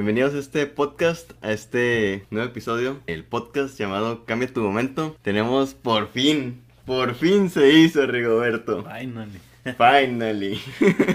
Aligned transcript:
Bienvenidos 0.00 0.32
a 0.32 0.38
este 0.38 0.64
podcast, 0.64 1.32
a 1.42 1.52
este 1.52 2.24
nuevo 2.30 2.48
episodio, 2.48 3.00
el 3.06 3.22
podcast 3.22 3.78
llamado 3.78 4.24
Cambia 4.24 4.50
tu 4.50 4.62
momento. 4.62 5.14
Tenemos 5.20 5.74
por 5.74 6.08
fin, 6.08 6.62
por 6.86 7.14
fin 7.14 7.50
se 7.50 7.74
hizo 7.74 8.06
Rigoberto. 8.06 8.82
Finally. 8.82 9.38
Finally. 9.76 10.58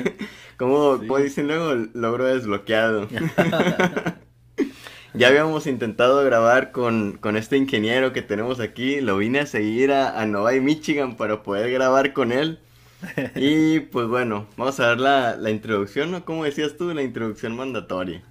como, 0.58 1.00
dicen 1.18 1.48
luego, 1.48 1.88
logro 1.96 2.26
desbloqueado. 2.26 3.08
ya 5.16 5.30
habíamos 5.30 5.66
intentado 5.66 6.24
grabar 6.24 6.72
con, 6.72 7.20
este 7.38 7.58
ingeniero 7.58 8.14
que 8.14 8.22
tenemos 8.22 8.60
aquí. 8.60 9.02
Lo 9.02 9.18
vine 9.18 9.40
a 9.40 9.46
seguir 9.48 9.94
a, 9.94 10.22
a 10.22 10.28
Novi, 10.28 10.60
Michigan 10.60 11.18
para 11.18 11.42
poder 11.42 11.72
grabar 11.72 12.14
con 12.14 12.32
él. 12.32 12.60
Y 13.36 13.80
pues 13.80 14.08
bueno, 14.08 14.46
vamos 14.58 14.80
a 14.80 14.90
ver 14.90 15.00
la, 15.00 15.36
la 15.38 15.50
introducción, 15.50 16.12
¿no? 16.12 16.24
Como 16.24 16.44
decías 16.44 16.78
tú, 16.78 16.94
la 16.94 17.02
introducción 17.02 17.56
mandatoria. 17.56 18.22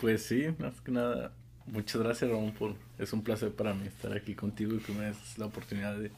Pues 0.00 0.22
sí, 0.22 0.46
más 0.58 0.80
que 0.80 0.92
nada, 0.92 1.32
muchas 1.66 2.00
gracias 2.00 2.30
Ramón 2.30 2.52
por, 2.52 2.74
es 2.98 3.12
un 3.12 3.22
placer 3.22 3.50
para 3.50 3.74
mí 3.74 3.88
estar 3.88 4.12
aquí 4.12 4.34
contigo 4.34 4.74
y 4.74 4.78
que 4.78 4.92
me 4.92 5.06
des 5.06 5.38
la 5.38 5.46
oportunidad 5.46 5.96
de, 5.96 6.12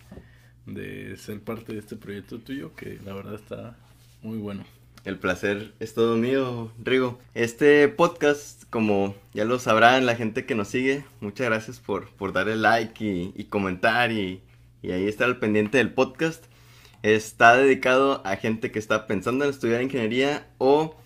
de 0.66 1.16
ser 1.16 1.40
parte 1.40 1.72
de 1.72 1.78
este 1.78 1.96
proyecto 1.96 2.38
tuyo 2.40 2.74
que 2.74 2.98
la 3.04 3.14
verdad 3.14 3.34
está 3.34 3.76
muy 4.22 4.36
bueno. 4.36 4.64
El 5.06 5.18
placer 5.18 5.72
es 5.80 5.94
todo 5.94 6.16
mío, 6.16 6.72
Rigo. 6.78 7.18
Este 7.32 7.88
podcast, 7.88 8.64
como 8.68 9.14
ya 9.32 9.46
lo 9.46 9.58
sabrán 9.58 10.04
la 10.04 10.14
gente 10.14 10.44
que 10.44 10.54
nos 10.54 10.68
sigue, 10.68 11.04
muchas 11.20 11.46
gracias 11.46 11.78
por, 11.78 12.10
por 12.10 12.34
darle 12.34 12.56
like 12.56 13.02
y, 13.02 13.32
y 13.34 13.44
comentar 13.44 14.12
y, 14.12 14.42
y, 14.82 14.90
ahí 14.90 15.08
estar 15.08 15.26
al 15.26 15.38
pendiente 15.38 15.78
del 15.78 15.94
podcast. 15.94 16.44
Está 17.02 17.56
dedicado 17.56 18.20
a 18.26 18.36
gente 18.36 18.70
que 18.70 18.78
está 18.78 19.06
pensando 19.06 19.46
en 19.46 19.50
estudiar 19.50 19.80
ingeniería 19.80 20.46
o 20.58 20.99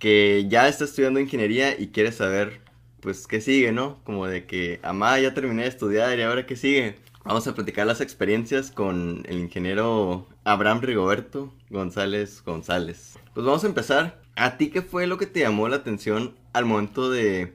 que 0.00 0.46
ya 0.48 0.66
está 0.66 0.84
estudiando 0.84 1.20
ingeniería 1.20 1.78
y 1.78 1.88
quiere 1.88 2.10
saber, 2.10 2.60
pues, 3.00 3.28
qué 3.28 3.40
sigue, 3.40 3.70
¿no? 3.70 4.02
Como 4.02 4.26
de 4.26 4.46
que, 4.46 4.80
amá, 4.82 5.20
ya 5.20 5.34
terminé 5.34 5.62
de 5.62 5.68
estudiar 5.68 6.18
y 6.18 6.22
ahora 6.22 6.46
qué 6.46 6.56
sigue. 6.56 6.96
Vamos 7.24 7.46
a 7.46 7.54
platicar 7.54 7.86
las 7.86 8.00
experiencias 8.00 8.70
con 8.72 9.22
el 9.28 9.38
ingeniero 9.38 10.26
Abraham 10.42 10.80
Rigoberto 10.80 11.54
González 11.68 12.42
González. 12.44 13.18
Pues 13.34 13.46
vamos 13.46 13.62
a 13.62 13.68
empezar. 13.68 14.20
¿A 14.36 14.56
ti 14.56 14.70
qué 14.70 14.80
fue 14.80 15.06
lo 15.06 15.18
que 15.18 15.26
te 15.26 15.40
llamó 15.40 15.68
la 15.68 15.76
atención 15.76 16.34
al 16.54 16.64
momento 16.64 17.10
de, 17.10 17.52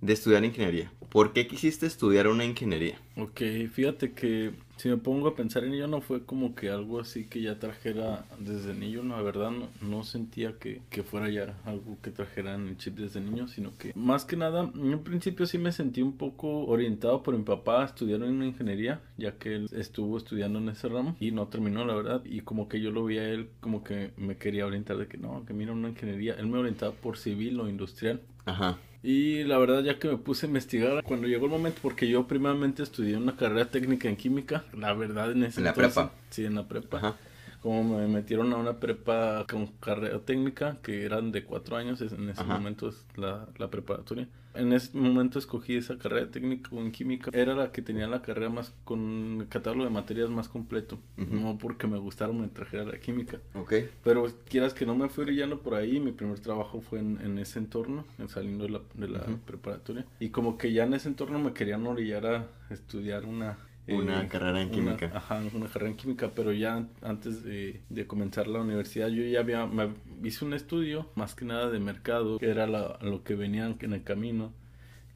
de 0.00 0.12
estudiar 0.12 0.44
ingeniería? 0.44 0.92
¿Por 1.08 1.32
qué 1.32 1.48
quisiste 1.48 1.84
estudiar 1.86 2.28
una 2.28 2.44
ingeniería? 2.44 3.00
Ok, 3.16 3.40
fíjate 3.72 4.12
que 4.12 4.52
si 4.78 4.88
me 4.88 4.96
pongo 4.96 5.28
a 5.28 5.36
pensar 5.36 5.64
en 5.64 5.74
ello, 5.74 5.88
no 5.88 6.00
fue 6.00 6.24
como 6.24 6.54
que 6.54 6.70
algo 6.70 7.00
así 7.00 7.26
que 7.26 7.42
ya 7.42 7.58
trajera 7.58 8.24
desde 8.38 8.74
niño, 8.74 9.02
la 9.02 9.20
verdad 9.20 9.50
no, 9.50 9.68
no 9.82 10.04
sentía 10.04 10.58
que, 10.58 10.80
que, 10.88 11.02
fuera 11.02 11.28
ya 11.28 11.56
algo 11.64 11.98
que 12.00 12.10
trajera 12.10 12.54
en 12.54 12.68
el 12.68 12.76
chip 12.78 12.96
desde 12.96 13.20
niño, 13.20 13.48
sino 13.48 13.76
que 13.76 13.92
más 13.94 14.24
que 14.24 14.36
nada, 14.36 14.70
en 14.74 15.02
principio 15.02 15.46
sí 15.46 15.58
me 15.58 15.72
sentí 15.72 16.00
un 16.00 16.16
poco 16.16 16.64
orientado 16.66 17.22
por 17.22 17.36
mi 17.36 17.42
papá 17.42 17.82
a 17.82 17.86
estudiar 17.86 18.22
en 18.22 18.42
ingeniería, 18.42 19.00
ya 19.16 19.32
que 19.32 19.56
él 19.56 19.68
estuvo 19.72 20.16
estudiando 20.16 20.60
en 20.60 20.68
ese 20.68 20.88
ramo 20.88 21.16
y 21.18 21.32
no 21.32 21.48
terminó, 21.48 21.84
la 21.84 21.94
verdad, 21.94 22.22
y 22.24 22.42
como 22.42 22.68
que 22.68 22.80
yo 22.80 22.92
lo 22.92 23.04
vi 23.04 23.18
a 23.18 23.28
él 23.28 23.48
como 23.60 23.82
que 23.82 24.12
me 24.16 24.36
quería 24.36 24.64
orientar 24.64 24.96
de 24.96 25.08
que 25.08 25.18
no, 25.18 25.44
que 25.44 25.54
mira 25.54 25.72
una 25.72 25.88
ingeniería, 25.88 26.34
él 26.34 26.46
me 26.46 26.58
orientaba 26.58 26.92
por 26.92 27.18
civil 27.18 27.58
o 27.60 27.68
industrial. 27.68 28.20
Ajá. 28.46 28.78
Y 29.02 29.44
la 29.44 29.58
verdad, 29.58 29.82
ya 29.82 29.98
que 29.98 30.08
me 30.08 30.16
puse 30.16 30.46
a 30.46 30.48
investigar, 30.48 31.02
cuando 31.04 31.28
llegó 31.28 31.46
el 31.46 31.52
momento, 31.52 31.78
porque 31.82 32.08
yo 32.08 32.26
primeramente 32.26 32.82
estudié 32.82 33.16
una 33.16 33.36
carrera 33.36 33.66
técnica 33.66 34.08
en 34.08 34.16
química, 34.16 34.64
la 34.72 34.92
verdad 34.92 35.30
en 35.30 35.44
ese 35.44 35.60
¿En 35.60 35.64
la 35.64 35.74
prepa? 35.74 36.12
Sí, 36.30 36.44
en 36.44 36.56
la 36.56 36.66
prepa. 36.66 37.16
Como 37.62 37.98
me 37.98 38.06
metieron 38.06 38.52
a 38.52 38.56
una 38.56 38.78
prepa 38.78 39.46
con 39.48 39.66
carrera 39.80 40.18
técnica, 40.20 40.78
que 40.82 41.04
eran 41.04 41.32
de 41.32 41.44
cuatro 41.44 41.76
años, 41.76 42.00
en 42.00 42.28
ese 42.28 42.44
momento 42.44 42.88
es 42.88 43.04
la, 43.16 43.46
la 43.56 43.68
preparatoria 43.68 44.28
en 44.58 44.72
ese 44.72 44.96
momento 44.96 45.38
escogí 45.38 45.76
esa 45.76 45.98
carrera 45.98 46.30
técnica 46.30 46.70
en 46.72 46.92
química. 46.92 47.30
Era 47.32 47.54
la 47.54 47.72
que 47.72 47.82
tenía 47.82 48.06
la 48.06 48.22
carrera 48.22 48.50
más 48.50 48.74
con 48.84 49.38
el 49.40 49.48
catálogo 49.48 49.84
de 49.84 49.90
materias 49.90 50.30
más 50.30 50.48
completo. 50.48 50.98
No 51.16 51.58
porque 51.58 51.86
me 51.86 51.98
gustara 51.98 52.32
me 52.32 52.48
trajera 52.48 52.84
la 52.84 52.98
química. 52.98 53.38
Ok. 53.54 53.74
Pero 54.02 54.26
quieras 54.48 54.74
que 54.74 54.86
no 54.86 54.94
me 54.94 55.08
fui 55.08 55.24
brillando 55.24 55.60
por 55.60 55.74
ahí. 55.74 56.00
Mi 56.00 56.12
primer 56.12 56.40
trabajo 56.40 56.80
fue 56.80 56.98
en, 56.98 57.38
ese 57.38 57.58
entorno, 57.58 58.04
en 58.18 58.28
saliendo 58.28 58.64
de 58.64 58.70
la, 58.70 58.80
de 58.94 59.08
la 59.08 59.24
preparatoria. 59.46 60.04
Y 60.20 60.30
como 60.30 60.58
que 60.58 60.72
ya 60.72 60.84
en 60.84 60.94
ese 60.94 61.08
entorno 61.08 61.38
me 61.38 61.52
querían 61.52 61.86
orillar 61.86 62.26
a 62.26 62.48
estudiar 62.70 63.24
una 63.24 63.58
una 63.88 64.22
eh, 64.22 64.28
carrera 64.28 64.60
en 64.60 64.70
química. 64.70 65.10
ajá, 65.14 65.42
una 65.52 65.66
carrera 65.66 65.90
en 65.90 65.96
química, 65.96 66.30
pero 66.34 66.52
ya 66.52 66.86
antes 67.02 67.42
de, 67.44 67.80
de, 67.88 68.06
comenzar 68.06 68.46
la 68.46 68.60
universidad 68.60 69.08
yo 69.08 69.22
ya 69.22 69.40
había, 69.40 69.66
me 69.66 69.90
hice 70.22 70.44
un 70.44 70.54
estudio 70.54 71.10
más 71.14 71.34
que 71.34 71.44
nada 71.44 71.70
de 71.70 71.78
mercado, 71.78 72.38
que 72.38 72.48
era 72.48 72.66
lo 72.66 73.22
que 73.24 73.34
venían 73.34 73.76
en 73.80 73.92
el 73.92 74.02
camino, 74.02 74.52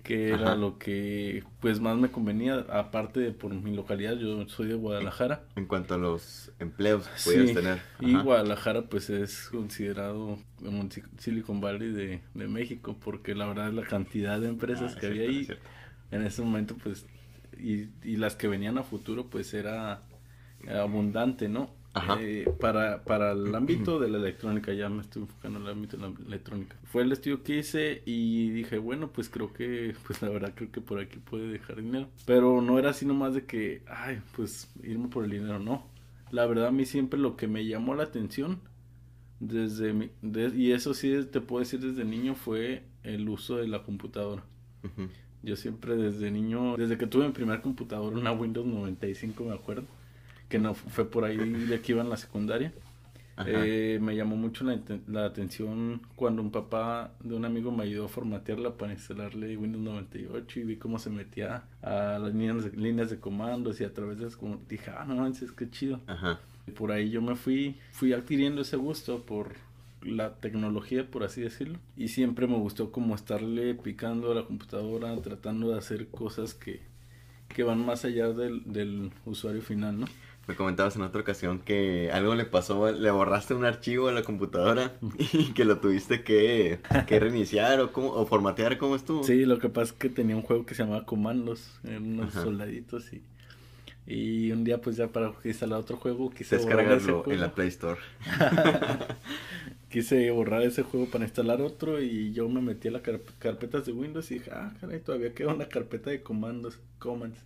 que 0.03 0.31
era 0.31 0.57
lo 0.57 0.79
que 0.79 1.45
pues 1.61 1.81
más 1.81 1.97
me 1.97 2.11
convenía, 2.11 2.67
aparte 2.71 3.21
de 3.21 3.33
por 3.33 3.55
mi 3.55 3.75
localidad, 3.75 4.17
yo 4.17 4.49
soy 4.49 4.67
de 4.67 4.75
Guadalajara. 4.75 5.45
En 5.55 5.67
cuanto 5.67 5.95
a 5.95 5.99
los 5.99 6.51
empleos 6.59 7.07
que 7.09 7.23
podías 7.25 7.55
tener. 7.55 7.81
Y 8.01 8.17
Guadalajara 8.17 8.83
pues 8.83 9.11
es 9.11 9.49
considerado 9.51 10.39
como 10.59 10.89
Silicon 11.19 11.61
Valley 11.61 11.93
de, 11.93 12.21
de 12.35 12.49
México, 12.49 12.97
porque 13.03 13.35
la 13.35 13.47
verdad 13.47 13.73
la 13.73 13.85
cantidad 13.85 14.41
de 14.41 14.49
empresas 14.49 14.95
ah, 14.97 15.01
que 15.01 15.07
había 15.07 15.23
ahí, 15.23 15.49
en 16.11 16.23
ese 16.23 16.43
momento 16.43 16.77
pues 16.83 17.07
y, 17.59 17.89
y 18.03 18.17
las 18.17 18.37
que 18.37 18.49
venían 18.49 18.79
a 18.79 18.83
futuro 18.83 19.27
pues 19.29 19.55
era 19.55 20.03
abundante, 20.69 21.49
¿no? 21.49 21.71
Eh, 22.19 22.51
para, 22.59 23.05
para 23.05 23.33
el 23.33 23.55
ámbito 23.55 23.99
de 24.01 24.09
la 24.09 24.17
electrónica, 24.17 24.73
ya 24.73 24.89
me 24.89 25.03
estoy 25.03 25.23
enfocando 25.23 25.59
en 25.59 25.67
el 25.67 25.73
ámbito 25.73 25.97
de 25.97 26.09
la 26.09 26.15
electrónica. 26.27 26.77
Fue 26.85 27.03
el 27.03 27.13
estudio 27.13 27.43
que 27.43 27.59
hice 27.59 28.03
y 28.07 28.51
dije, 28.51 28.79
bueno, 28.79 29.13
pues 29.13 29.29
creo 29.29 29.53
que, 29.53 29.95
pues 30.07 30.23
la 30.23 30.31
verdad 30.31 30.53
creo 30.55 30.73
que 30.73 30.81
por 30.81 31.01
aquí 31.01 31.19
puede 31.19 31.49
dejar 31.49 31.77
dinero. 31.77 32.09
Pero 32.25 32.63
no 32.63 32.79
era 32.79 32.91
así 32.91 33.05
nomás 33.05 33.35
de 33.35 33.45
que, 33.45 33.83
ay, 33.87 34.21
pues 34.37 34.71
irme 34.83 35.09
por 35.09 35.25
el 35.25 35.31
dinero, 35.31 35.59
no. 35.59 35.87
La 36.31 36.47
verdad 36.47 36.69
a 36.69 36.73
mí 36.73 36.87
siempre 36.87 37.21
lo 37.21 37.37
que 37.37 37.47
me 37.47 37.67
llamó 37.67 37.95
la 37.95 38.05
atención 38.05 38.61
desde 39.39 39.93
mi, 39.93 40.11
y 40.55 40.73
eso 40.73 40.95
sí 40.95 41.13
te 41.31 41.41
puedo 41.41 41.61
decir 41.61 41.81
desde 41.81 42.05
niño 42.05 42.35
fue 42.35 42.85
el 43.03 43.29
uso 43.29 43.57
de 43.57 43.69
la 43.69 43.83
computadora. 43.83 44.45
Yo 45.43 45.57
siempre 45.57 45.97
desde 45.97 46.31
niño, 46.31 46.77
desde 46.77 46.97
que 46.97 47.07
tuve 47.07 47.27
mi 47.27 47.33
primer 47.33 47.61
computadora, 47.61 48.17
una 48.17 48.33
Windows 48.33 48.67
95 48.67 49.45
me 49.45 49.55
acuerdo, 49.55 49.85
que 50.49 50.59
no 50.59 50.75
fue 50.75 51.05
por 51.11 51.25
ahí 51.25 51.37
de 51.37 51.81
que 51.81 51.93
iba 51.93 52.03
en 52.03 52.11
la 52.11 52.17
secundaria. 52.17 52.73
Eh, 53.47 53.99
me 54.01 54.15
llamó 54.15 54.37
mucho 54.37 54.65
la, 54.65 54.79
la, 55.09 55.25
atención 55.25 56.03
cuando 56.17 56.43
un 56.43 56.51
papá 56.51 57.13
de 57.21 57.35
un 57.35 57.45
amigo 57.45 57.73
me 57.73 57.85
ayudó 57.85 58.05
a 58.05 58.09
formatearla 58.09 58.77
para 58.77 58.93
instalarle 58.93 59.57
Windows 59.57 59.83
98 59.83 60.61
y 60.61 60.65
vi 60.65 60.77
cómo 60.77 60.99
se 60.99 61.11
metía 61.11 61.65
a 61.81 62.19
las 62.21 62.35
líneas 62.35 62.65
de, 62.65 62.77
líneas 62.77 63.11
de 63.11 63.19
comandos 63.19 63.81
y 63.81 63.85
a 63.85 63.93
través 63.93 64.19
de 64.19 64.29
eso 64.29 64.39
como 64.39 64.61
dije, 64.69 64.91
ah, 64.97 65.05
no 65.09 65.17
manches, 65.17 65.51
qué 65.51 65.69
chido. 65.71 66.01
Ajá. 66.07 66.41
Por 66.77 66.93
ahí 66.93 67.11
yo 67.11 67.21
me 67.23 67.35
fui, 67.35 67.77
fui 67.91 68.13
adquiriendo 68.13 68.63
ese 68.63 68.77
gusto 68.77 69.23
por 69.25 69.55
la 70.05 70.35
tecnología, 70.37 71.11
por 71.11 71.25
así 71.25 71.41
decirlo. 71.41 71.79
Y 71.97 72.09
siempre 72.09 72.47
me 72.47 72.57
gustó 72.57 72.91
como 72.93 73.15
estarle 73.15 73.75
picando 73.75 74.33
a 74.33 74.35
la 74.35 74.45
computadora, 74.45 75.17
tratando 75.23 75.71
de 75.71 75.79
hacer 75.79 76.09
cosas 76.09 76.55
que, 76.55 76.81
que 77.49 77.63
van 77.63 77.85
más 77.85 78.05
allá 78.05 78.29
del, 78.29 78.63
del 78.65 79.13
usuario 79.25 79.63
final, 79.63 80.01
¿no? 80.01 80.07
Me 80.49 80.57
comentabas 80.57 80.97
en 80.97 81.03
otra 81.03 81.21
ocasión 81.21 81.61
que 81.61 82.11
algo 82.11 82.35
le 82.35 82.45
pasó, 82.45 82.91
le 82.91 83.11
borraste 83.13 83.55
un 83.55 83.65
archivo 83.65 84.09
a 84.09 84.13
la 84.13 84.25
computadora 84.25 84.95
y 85.33 85.53
que 85.53 85.65
lo 85.65 85.79
tuviste 85.79 86.25
que, 86.25 86.81
que 87.07 87.21
reiniciar 87.21 87.81
o, 87.81 87.93
cómo, 87.93 88.09
o 88.09 88.27
formatear, 88.27 88.77
¿cómo 88.77 88.97
estuvo? 88.97 89.23
Sí, 89.23 89.45
lo 89.45 89.59
que 89.59 89.69
pasa 89.69 89.93
es 89.93 89.99
que 89.99 90.09
tenía 90.09 90.35
un 90.35 90.43
juego 90.43 90.67
que 90.67 90.75
se 90.75 90.83
llamaba 90.83 91.07
Comandos, 91.07 91.79
unos 91.85 92.33
soldaditos 92.33 93.13
y 93.13 93.23
y 94.07 94.51
un 94.51 94.65
día 94.65 94.81
pues 94.81 94.97
ya 94.97 95.09
para 95.09 95.33
instalar 95.45 95.79
otro 95.79 95.97
juego 95.97 96.31
quise 96.31 96.57
descargarlo 96.57 97.25
en 97.29 97.41
la 97.41 97.55
Play 97.55 97.69
Store. 97.69 98.01
quise 99.93 100.31
borrar 100.31 100.63
ese 100.63 100.83
juego 100.83 101.07
para 101.07 101.25
instalar 101.25 101.61
otro 101.61 102.01
y 102.01 102.33
yo 102.33 102.49
me 102.49 102.63
metí 102.63 102.89
a 102.89 102.93
las 102.93 103.03
carpetas 103.39 103.85
de 103.85 103.93
Windows 103.93 104.31
y 104.31 104.35
dije, 104.35 104.51
ah, 104.53 104.73
caray, 104.81 105.01
todavía 105.01 105.35
queda 105.35 105.55
una 105.55 105.69
carpeta 105.69 106.11
de 106.11 106.23
comandos, 106.23 106.81
commands. 106.99 107.39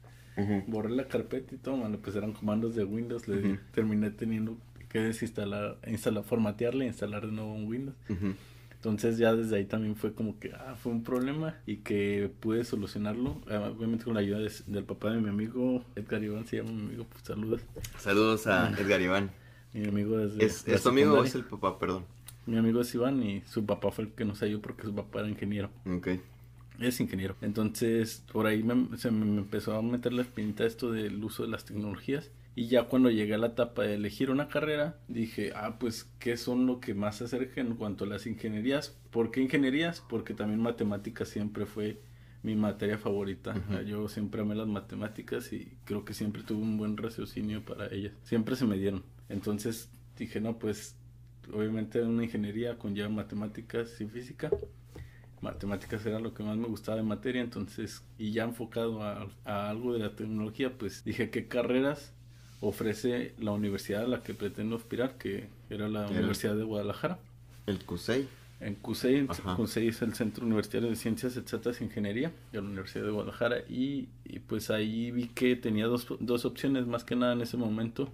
Borré 0.66 0.90
la 0.90 1.08
carpeta 1.08 1.54
y 1.54 1.58
todo, 1.58 1.82
pues 2.02 2.14
eran 2.14 2.32
comandos 2.32 2.74
de 2.74 2.84
Windows, 2.84 3.26
le 3.26 3.58
terminé 3.72 4.10
teniendo 4.10 4.56
que 4.88 5.00
desinstalar, 5.00 5.78
instalar, 5.86 6.24
formatearle 6.24 6.84
e 6.84 6.88
instalar 6.88 7.26
de 7.26 7.32
nuevo 7.32 7.52
un 7.52 7.66
Windows. 7.66 7.96
Entonces 8.74 9.18
ya 9.18 9.34
desde 9.34 9.56
ahí 9.56 9.64
también 9.64 9.96
fue 9.96 10.12
como 10.12 10.38
que 10.38 10.52
ah, 10.52 10.76
fue 10.80 10.92
un 10.92 11.02
problema 11.02 11.56
y 11.66 11.78
que 11.78 12.30
pude 12.38 12.64
solucionarlo, 12.64 13.40
ah, 13.50 13.72
obviamente 13.76 14.04
con 14.04 14.14
la 14.14 14.20
ayuda 14.20 14.38
del 14.66 14.84
papá 14.84 15.10
de 15.10 15.20
mi 15.20 15.30
amigo, 15.30 15.84
Edgar 15.96 16.22
Iván 16.22 16.46
se 16.46 16.58
llama 16.58 16.70
mi 16.70 16.82
amigo, 16.82 17.06
pues 17.10 17.24
saludos. 17.24 17.62
Saludos 17.98 18.46
a 18.46 18.70
Edgar 18.78 19.00
Iván. 19.00 19.30
mi 19.72 19.88
amigo 19.88 20.18
desde... 20.18 20.44
¿Es, 20.44 20.68
¿es 20.68 20.82
tu 20.82 20.90
amigo 20.90 21.14
o 21.14 21.24
es 21.24 21.34
el 21.34 21.44
papá, 21.44 21.78
perdón? 21.78 22.04
Mi 22.46 22.56
amigo 22.56 22.80
es 22.80 22.94
Iván 22.94 23.22
y 23.22 23.42
su 23.42 23.66
papá 23.66 23.90
fue 23.90 24.04
el 24.04 24.12
que 24.12 24.24
nos 24.24 24.42
ayudó 24.42 24.62
porque 24.62 24.84
su 24.84 24.94
papá 24.94 25.20
era 25.20 25.28
ingeniero. 25.28 25.70
Ok. 25.86 26.08
Es 26.78 27.00
ingeniero. 27.00 27.36
Entonces, 27.40 28.24
por 28.32 28.46
ahí 28.46 28.64
se 28.96 29.10
me 29.10 29.38
empezó 29.38 29.74
a 29.74 29.82
meter 29.82 30.12
la 30.12 30.22
espinita 30.22 30.64
esto 30.64 30.92
del 30.92 31.22
uso 31.24 31.42
de 31.44 31.48
las 31.48 31.64
tecnologías 31.64 32.30
Y 32.54 32.68
ya 32.68 32.84
cuando 32.84 33.10
llegué 33.10 33.34
a 33.34 33.38
la 33.38 33.48
etapa 33.48 33.82
de 33.82 33.94
elegir 33.94 34.30
una 34.30 34.48
carrera, 34.48 34.98
dije, 35.08 35.52
ah, 35.54 35.78
pues, 35.78 36.04
¿qué 36.18 36.36
son 36.36 36.66
lo 36.66 36.80
que 36.80 36.94
más 36.94 37.16
se 37.16 37.24
acerca 37.24 37.60
en 37.60 37.76
cuanto 37.76 38.04
a 38.04 38.08
las 38.08 38.26
ingenierías? 38.26 38.96
¿Por 39.10 39.30
qué 39.30 39.40
ingenierías? 39.42 40.02
Porque 40.08 40.34
también 40.34 40.60
matemáticas 40.60 41.28
siempre 41.28 41.66
fue 41.66 42.00
mi 42.42 42.54
materia 42.54 42.98
favorita. 42.98 43.54
Yo 43.86 44.08
siempre 44.08 44.42
amé 44.42 44.54
las 44.54 44.68
matemáticas 44.68 45.52
y 45.52 45.76
creo 45.84 46.04
que 46.04 46.14
siempre 46.14 46.42
tuve 46.42 46.62
un 46.62 46.78
buen 46.78 46.96
raciocinio 46.96 47.64
para 47.64 47.88
ellas. 47.92 48.12
Siempre 48.22 48.56
se 48.56 48.66
me 48.66 48.78
dieron. 48.78 49.02
Entonces 49.28 49.90
dije, 50.16 50.40
no, 50.40 50.58
pues 50.58 50.96
obviamente 51.52 52.02
una 52.02 52.24
ingeniería 52.24 52.78
conlleva 52.78 53.08
matemáticas 53.08 54.00
y 54.00 54.06
física. 54.06 54.50
Matemáticas 55.40 56.04
era 56.06 56.18
lo 56.18 56.34
que 56.34 56.42
más 56.42 56.56
me 56.56 56.66
gustaba 56.66 56.96
de 56.96 57.02
materia, 57.02 57.42
entonces, 57.42 58.02
y 58.18 58.32
ya 58.32 58.44
enfocado 58.44 59.02
a, 59.02 59.28
algo 59.44 59.92
de 59.92 60.00
la 60.00 60.16
tecnología, 60.16 60.72
pues 60.76 61.04
dije, 61.04 61.30
¿qué 61.30 61.46
carreras 61.46 62.12
ofrece 62.60 63.34
la 63.38 63.52
universidad 63.52 64.04
a 64.04 64.08
la 64.08 64.22
que 64.22 64.34
pretendo 64.34 64.76
aspirar? 64.76 65.18
Que 65.18 65.48
era 65.68 65.88
la 65.88 66.06
Universidad 66.06 66.56
de 66.56 66.64
Guadalajara. 66.64 67.18
El 67.66 67.84
CUSEI. 67.84 68.28
En 68.58 68.74
CUSEI, 68.74 69.26
CUSEI 69.56 69.88
es 69.88 70.00
el 70.00 70.14
Centro 70.14 70.46
Universitario 70.46 70.88
de 70.88 70.96
Ciencias 70.96 71.36
Exactas 71.36 71.80
y 71.80 71.84
Ingeniería 71.84 72.32
de 72.52 72.62
la 72.62 72.66
Universidad 72.66 73.04
de 73.04 73.10
Guadalajara 73.10 73.58
y, 73.68 74.08
pues 74.46 74.70
ahí 74.70 75.10
vi 75.10 75.28
que 75.28 75.56
tenía 75.56 75.86
dos, 75.86 76.06
dos, 76.20 76.46
opciones 76.46 76.86
más 76.86 77.04
que 77.04 77.16
nada 77.16 77.34
en 77.34 77.42
ese 77.42 77.56
momento. 77.56 78.08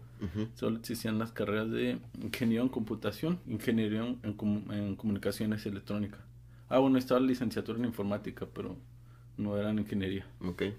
Solo 0.55 0.79
existían 0.79 1.19
las 1.19 1.33
carreras 1.33 1.71
de 1.71 1.99
Ingeniería 2.21 2.63
en 2.63 2.69
Computación, 2.69 3.39
Ingeniería 3.47 4.01
en, 4.03 4.37
en 4.71 4.97
Comunicaciones 4.97 5.65
Electrónicas. 5.67 6.21
Ah, 6.69 6.79
bueno, 6.79 6.99
estaba 6.99 7.21
la 7.21 7.27
licenciatura 7.27 7.79
en 7.79 7.85
Informática, 7.85 8.47
pero 8.53 8.77
no 9.37 9.57
era 9.59 9.71
en 9.71 9.81
Ingeniería. 9.81 10.27
Okay. 10.41 10.75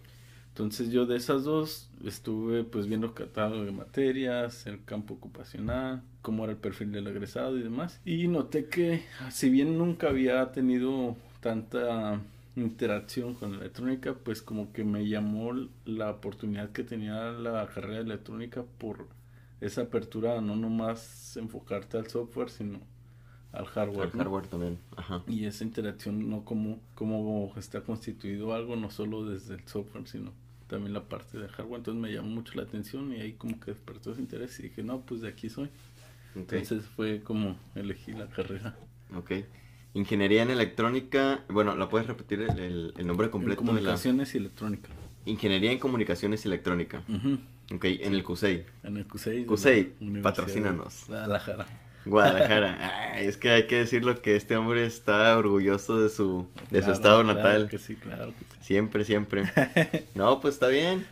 Entonces 0.54 0.92
yo 0.92 1.08
de 1.08 1.18
esas 1.18 1.46
dos 1.46 1.90
estuve 2.06 2.64
pues 2.64 2.86
viendo 2.86 3.16
catálogo 3.16 3.66
de 3.66 3.72
materias, 3.72 4.68
el 4.68 4.86
campo 4.86 5.16
ocupacional, 5.16 6.04
cómo 6.22 6.44
era 6.44 6.54
el 6.54 6.60
perfil 6.60 6.92
del 6.92 7.08
egresado 7.08 7.58
y 7.58 7.64
demás. 7.64 8.00
Y 8.06 8.28
noté 8.28 8.66
que 8.66 9.04
si 9.32 9.50
bien 9.50 9.80
nunca 9.80 10.10
había 10.10 10.52
tenido 10.52 11.16
tanta 11.40 12.22
interacción 12.56 13.34
con 13.34 13.54
la 13.54 13.58
electrónica, 13.62 14.14
pues 14.14 14.44
como 14.44 14.72
que 14.74 14.84
me 14.84 15.08
llamó 15.08 15.54
la 15.86 16.12
oportunidad 16.12 16.70
que 16.70 16.84
tenía 16.84 17.32
la 17.32 17.66
carrera 17.74 17.96
de 17.96 18.02
electrónica 18.02 18.64
por 18.78 19.08
esa 19.60 19.82
apertura, 19.82 20.40
no 20.40 20.56
nomás 20.56 21.36
enfocarte 21.36 21.98
al 21.98 22.12
software, 22.12 22.52
sino 22.52 22.80
al 23.54 23.66
hardware. 23.66 24.12
Al 24.14 24.20
hardware 24.20 24.46
también, 24.46 24.78
ajá. 24.96 25.24
Y 25.28 25.46
esa 25.46 25.64
interacción, 25.64 26.30
no 26.30 26.46
como, 26.46 26.80
como 26.94 27.52
está 27.58 27.82
constituido 27.82 28.54
algo, 28.54 28.76
no 28.76 28.92
solo 28.92 29.26
desde 29.26 29.56
el 29.56 29.68
software, 29.68 30.08
sino 30.08 30.32
también 30.74 30.94
la 30.94 31.04
parte 31.04 31.38
de 31.38 31.48
hardware, 31.48 31.78
entonces 31.78 32.02
me 32.02 32.12
llamó 32.12 32.30
mucho 32.30 32.54
la 32.56 32.64
atención 32.64 33.14
y 33.14 33.22
ahí 33.22 33.34
como 33.34 33.60
que 33.60 33.70
despertó 33.70 34.12
ese 34.12 34.22
interés 34.22 34.60
y 34.60 34.64
dije, 34.64 34.82
no, 34.82 35.02
pues 35.02 35.22
de 35.22 35.28
aquí 35.28 35.48
soy. 35.48 35.70
Entonces 36.36 36.84
fue 36.96 37.22
como 37.22 37.60
elegí 37.76 38.12
la 38.12 38.28
carrera. 38.28 38.76
Ok. 39.16 39.34
Ingeniería 39.94 40.42
en 40.42 40.50
electrónica, 40.50 41.44
bueno, 41.48 41.76
¿la 41.76 41.90
puedes 41.90 42.08
repetir 42.08 42.42
el, 42.42 42.92
el 42.98 43.06
nombre 43.06 43.30
completo? 43.30 43.62
En 43.62 43.68
comunicaciones 43.68 44.34
y 44.34 44.40
electrónica. 44.40 44.90
Ingeniería 45.26 45.72
en 45.72 45.78
comunicaciones 45.78 46.44
y 46.44 46.48
electrónica. 46.48 47.04
Ok, 47.72 47.86
en 47.86 48.16
el 48.16 48.24
CUSEI. 48.24 48.66
En 48.82 48.98
el 48.98 49.06
CUSEI. 49.06 49.46
CUSEI, 49.46 49.94
patrocínanos. 50.24 51.04
Guadalajara. 51.08 51.68
Guadalajara. 52.06 53.20
es 53.20 53.38
que 53.38 53.50
hay 53.52 53.68
que 53.68 53.78
decirlo 53.78 54.22
que 54.22 54.36
este 54.36 54.56
hombre 54.56 54.86
está 54.86 55.38
orgulloso 55.38 56.00
de 56.00 56.10
su, 56.10 56.48
de 56.70 56.82
su 56.82 56.92
estado 56.92 57.24
natal. 57.24 57.70
que 57.70 57.78
sí, 57.78 57.96
claro 57.96 58.34
Siempre, 58.62 59.06
siempre. 59.06 59.44
No, 60.16 60.40
pues 60.40 60.56
está 60.56 60.68
bien. 60.68 61.06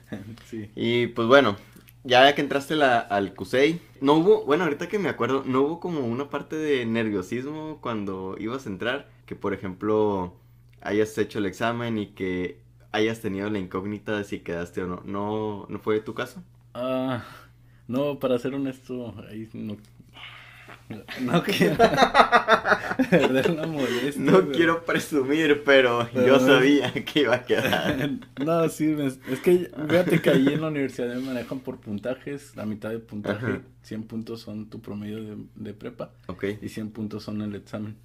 Sí. 0.45 0.69
Y 0.75 1.07
pues 1.07 1.27
bueno, 1.27 1.57
ya 2.03 2.33
que 2.33 2.41
entraste 2.41 2.75
la, 2.75 2.99
al 2.99 3.33
CUSEI, 3.35 3.79
no 3.99 4.13
hubo, 4.15 4.45
bueno, 4.45 4.63
ahorita 4.63 4.87
que 4.87 4.99
me 4.99 5.09
acuerdo, 5.09 5.43
no 5.45 5.61
hubo 5.61 5.79
como 5.79 6.01
una 6.01 6.29
parte 6.29 6.55
de 6.55 6.85
nerviosismo 6.85 7.79
cuando 7.81 8.35
ibas 8.39 8.65
a 8.65 8.69
entrar, 8.69 9.09
que 9.25 9.35
por 9.35 9.53
ejemplo 9.53 10.33
hayas 10.81 11.17
hecho 11.17 11.39
el 11.39 11.45
examen 11.45 11.97
y 11.97 12.07
que 12.07 12.59
hayas 12.91 13.21
tenido 13.21 13.49
la 13.49 13.59
incógnita 13.59 14.17
de 14.17 14.23
si 14.23 14.39
quedaste 14.39 14.83
o 14.83 14.87
no. 14.87 15.01
¿No, 15.05 15.65
no 15.69 15.79
fue 15.79 15.99
tu 16.01 16.13
caso? 16.13 16.41
Ah, 16.73 17.23
no, 17.87 18.19
para 18.19 18.39
ser 18.39 18.55
honesto, 18.55 19.13
ahí 19.29 19.49
no, 19.53 19.77
no 21.21 21.43
quiero 21.43 21.77
No 24.17 24.49
quiero 24.49 24.85
presumir, 24.85 25.63
pero 25.63 26.11
yo 26.13 26.39
sabía 26.39 26.91
que 26.93 27.21
iba 27.21 27.35
a 27.35 27.43
quedar. 27.43 28.09
no, 28.45 28.69
sí, 28.69 28.95
es 29.29 29.39
que 29.39 29.71
fíjate 29.89 30.21
que 30.21 30.29
ahí 30.29 30.47
en 30.47 30.61
la 30.61 30.67
universidad 30.67 31.13
me 31.15 31.21
manejan 31.21 31.59
por 31.59 31.79
puntajes. 31.79 32.55
La 32.55 32.65
mitad 32.65 32.89
de 32.89 32.99
puntaje, 32.99 33.61
100 33.83 34.03
puntos 34.03 34.41
son 34.41 34.69
tu 34.69 34.81
promedio 34.81 35.47
de, 35.55 35.73
prepa. 35.73 36.11
Ok. 36.27 36.45
Y 36.61 36.69
100 36.69 36.91
puntos 36.91 37.23
son 37.23 37.41
el 37.41 37.55
examen. 37.55 37.95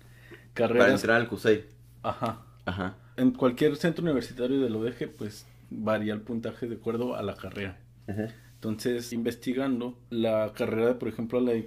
Carreras, 0.55 0.85
Para 0.85 0.95
entrar 0.95 1.17
al 1.21 1.29
CUSEI. 1.29 1.65
Ajá. 2.03 2.43
Ajá. 2.65 2.97
En 3.17 3.33
cualquier 3.33 3.77
centro 3.77 4.03
universitario 4.03 4.61
de 4.61 4.71
lo 4.71 4.83
deje, 4.83 5.09
pues 5.09 5.47
varía 5.71 6.13
el 6.15 6.21
puntaje 6.21 6.67
de 6.67 6.77
acuerdo 6.77 7.15
a 7.17 7.23
la 7.23 7.35
carrera. 7.35 7.79
Ajá. 8.09 8.29
Entonces, 8.57 9.13
investigando, 9.13 9.99
la 10.09 10.53
carrera, 10.55 10.99
por 10.99 11.09
ejemplo, 11.09 11.41
la 11.41 11.53
de 11.53 11.67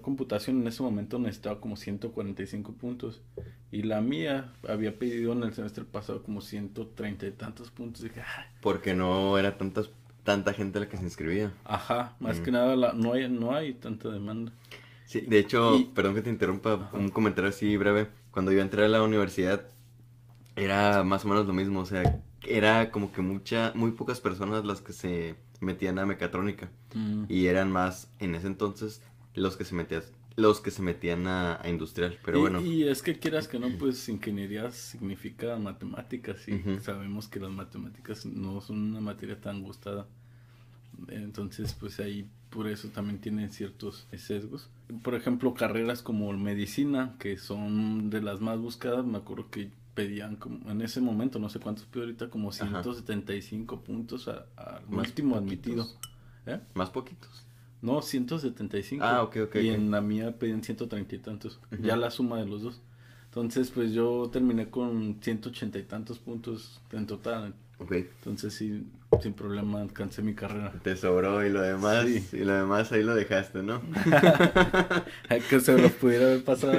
computación 0.00 0.62
en 0.62 0.66
ese 0.66 0.82
momento 0.82 1.18
necesitaba 1.18 1.60
como 1.60 1.76
145 1.76 2.72
puntos. 2.72 3.20
Y 3.70 3.82
la 3.82 4.00
mía 4.00 4.52
había 4.66 4.98
pedido 4.98 5.32
en 5.32 5.42
el 5.42 5.52
semestre 5.52 5.84
pasado 5.84 6.22
como 6.22 6.40
130 6.40 7.26
y 7.26 7.30
tantos 7.32 7.70
puntos. 7.70 8.02
dije, 8.02 8.22
Porque 8.62 8.94
no 8.94 9.38
era 9.38 9.58
tantas, 9.58 9.90
tanta 10.24 10.54
gente 10.54 10.80
la 10.80 10.88
que 10.88 10.96
se 10.96 11.04
inscribía. 11.04 11.52
Ajá, 11.64 12.16
más 12.18 12.40
mm. 12.40 12.42
que 12.42 12.50
nada 12.50 12.76
la, 12.76 12.92
no, 12.94 13.12
hay, 13.12 13.28
no 13.28 13.54
hay 13.54 13.74
tanta 13.74 14.08
demanda. 14.08 14.52
Sí, 15.04 15.20
de 15.20 15.38
hecho, 15.38 15.90
perdón 15.94 16.14
que 16.14 16.22
te 16.22 16.30
interrumpa, 16.30 16.90
un 16.94 17.10
comentario 17.10 17.50
así 17.50 17.76
breve. 17.76 18.08
Cuando 18.30 18.52
yo 18.52 18.62
entré 18.62 18.86
a 18.86 18.88
la 18.88 19.02
universidad, 19.02 19.68
era 20.56 21.04
más 21.04 21.26
o 21.26 21.28
menos 21.28 21.46
lo 21.46 21.52
mismo. 21.52 21.80
O 21.80 21.86
sea, 21.86 22.22
era 22.42 22.90
como 22.90 23.12
que 23.12 23.20
mucha, 23.20 23.72
muy 23.74 23.92
pocas 23.92 24.20
personas 24.20 24.64
las 24.64 24.80
que 24.80 24.94
se 24.94 25.36
metían 25.64 25.98
a 25.98 26.06
mecatrónica. 26.06 26.70
Mm. 26.94 27.24
Y 27.28 27.46
eran 27.46 27.70
más, 27.70 28.10
en 28.18 28.34
ese 28.34 28.46
entonces, 28.46 29.02
los 29.34 29.56
que 29.56 29.64
se 29.64 29.74
metían 29.74 30.02
los 30.36 30.60
que 30.60 30.70
se 30.70 30.82
metían 30.82 31.26
a, 31.26 31.60
industrial, 31.64 32.18
pero 32.24 32.40
bueno. 32.40 32.60
Y 32.60 32.88
es 32.88 33.02
que 33.02 33.18
quieras 33.18 33.48
que 33.48 33.58
no, 33.58 33.68
pues 33.78 34.08
ingeniería 34.08 34.70
significa 34.70 35.56
matemáticas 35.56 36.48
y 36.48 36.62
sabemos 36.80 37.28
que 37.28 37.40
las 37.40 37.50
matemáticas 37.50 38.24
no 38.26 38.60
son 38.60 38.78
una 38.78 39.00
materia 39.00 39.40
tan 39.40 39.62
gustada. 39.62 40.06
Entonces, 41.08 41.74
pues 41.78 42.00
ahí 42.00 42.28
por 42.50 42.68
eso 42.68 42.88
también 42.88 43.18
tienen 43.18 43.50
ciertos 43.50 44.06
sesgos. 44.16 44.68
Por 45.02 45.14
ejemplo, 45.14 45.54
carreras 45.54 46.02
como 46.02 46.32
medicina, 46.32 47.14
que 47.18 47.38
son 47.38 48.10
de 48.10 48.20
las 48.20 48.40
más 48.40 48.58
buscadas, 48.58 49.04
me 49.04 49.18
acuerdo 49.18 49.50
que 49.50 49.70
pedían 49.94 50.36
como 50.36 50.70
en 50.70 50.80
ese 50.80 51.00
momento, 51.00 51.38
no 51.38 51.48
sé 51.48 51.58
cuántos 51.60 51.84
pido 51.86 52.04
ahorita, 52.04 52.30
como 52.30 52.52
175 52.52 53.80
puntos 53.82 54.28
al 54.28 54.84
último 54.90 55.36
admitido. 55.36 55.86
¿Eh? 56.46 56.58
Más 56.74 56.90
poquitos. 56.90 57.46
No, 57.82 58.00
175. 58.00 59.04
Ah, 59.04 59.22
ok, 59.22 59.36
ok. 59.44 59.56
Y 59.56 59.68
en 59.68 59.90
la 59.90 60.00
mía 60.00 60.38
pedían 60.38 60.62
130 60.62 61.14
y 61.14 61.18
tantos. 61.18 61.60
Ya 61.80 61.96
la 61.96 62.10
suma 62.10 62.38
de 62.38 62.46
los 62.46 62.62
dos. 62.62 62.80
Entonces, 63.24 63.70
pues 63.70 63.92
yo 63.92 64.28
terminé 64.30 64.70
con 64.70 65.18
180 65.20 65.78
y 65.78 65.82
tantos 65.84 66.18
puntos 66.18 66.80
en 66.92 67.06
total. 67.06 67.54
Ok. 67.78 67.92
Entonces, 67.92 68.54
sí, 68.54 68.86
sin 69.20 69.34
problema 69.34 69.80
alcancé 69.80 70.22
mi 70.22 70.34
carrera. 70.34 70.72
Te 70.82 70.96
sobró 70.96 71.44
y 71.44 71.50
lo 71.50 71.60
demás, 71.60 72.06
y 72.06 72.38
lo 72.38 72.54
demás 72.54 72.92
ahí 72.92 73.02
lo 73.02 73.14
dejaste, 73.14 73.62
¿no? 73.62 73.82
que 75.50 75.60
se 75.60 75.78
lo 75.78 75.88
pudiera 75.90 76.26
haber 76.26 76.44
pasado 76.44 76.72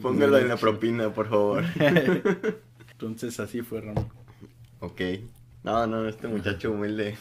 Póngalo 0.00 0.38
en 0.38 0.48
la 0.48 0.56
propina, 0.56 1.10
por 1.10 1.28
favor. 1.28 1.64
Entonces, 2.92 3.38
así 3.40 3.62
fue, 3.62 3.80
Ramón. 3.80 4.08
Ok. 4.80 5.00
No, 5.64 5.86
no, 5.86 6.08
este 6.08 6.28
muchacho 6.28 6.70
humilde. 6.70 7.18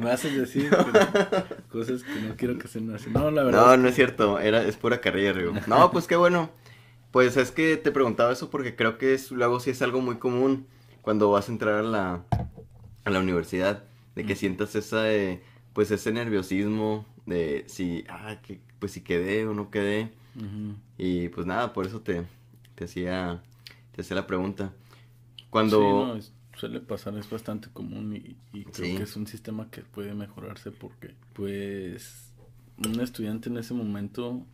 Me 0.00 0.10
haces 0.10 0.36
decir 0.36 0.70
cosas 1.70 2.02
que 2.02 2.20
no 2.22 2.34
quiero 2.36 2.58
que 2.58 2.66
se 2.66 2.80
me 2.80 2.94
hacen. 2.94 3.12
No, 3.12 3.30
la 3.30 3.44
verdad. 3.44 3.66
No, 3.66 3.76
no 3.76 3.88
es 3.88 3.94
cierto. 3.94 4.40
Era, 4.40 4.62
es 4.62 4.76
pura 4.76 5.00
carrilla, 5.00 5.32
Rigo. 5.32 5.52
No, 5.66 5.90
pues 5.90 6.06
qué 6.06 6.16
bueno. 6.16 6.50
Pues 7.10 7.36
es 7.36 7.50
que 7.50 7.76
te 7.76 7.92
preguntaba 7.92 8.32
eso 8.32 8.50
porque 8.50 8.74
creo 8.74 8.96
que 8.96 9.14
es, 9.14 9.30
luego 9.30 9.60
sí 9.60 9.70
es 9.70 9.82
algo 9.82 10.00
muy 10.00 10.16
común 10.16 10.66
cuando 11.02 11.30
vas 11.30 11.48
a 11.48 11.52
entrar 11.52 11.74
a 11.74 11.82
la, 11.82 12.24
a 13.04 13.10
la 13.10 13.20
universidad, 13.20 13.84
de 14.14 14.24
que 14.24 14.36
sientas 14.36 14.74
esa, 14.74 15.04
pues 15.72 15.90
ese 15.90 16.12
nerviosismo 16.12 17.06
de 17.26 17.64
si, 17.68 18.04
ah, 18.08 18.38
que, 18.42 18.60
pues 18.78 18.92
si 18.92 19.00
quedé 19.02 19.46
o 19.46 19.54
no 19.54 19.70
quedé. 19.70 20.10
Y 20.98 21.28
pues 21.28 21.46
nada, 21.46 21.72
por 21.72 21.86
eso 21.86 22.00
te, 22.00 22.24
te 22.74 22.84
hacía, 22.84 23.42
te 23.92 24.02
hacía 24.02 24.16
la 24.16 24.26
pregunta. 24.26 24.72
Cuando... 25.50 26.18
Sí, 26.20 26.30
suele 26.56 26.80
pasar, 26.80 27.16
es 27.16 27.28
bastante 27.28 27.68
común 27.72 28.14
y, 28.14 28.36
y 28.56 28.64
creo 28.64 28.98
que 28.98 29.02
es 29.04 29.16
un 29.16 29.26
sistema 29.26 29.70
que 29.70 29.82
puede 29.82 30.14
mejorarse 30.14 30.70
porque, 30.70 31.14
pues, 31.32 32.32
un 32.76 33.00
estudiante 33.00 33.48
en 33.48 33.58
ese 33.58 33.74
momento 33.74 34.44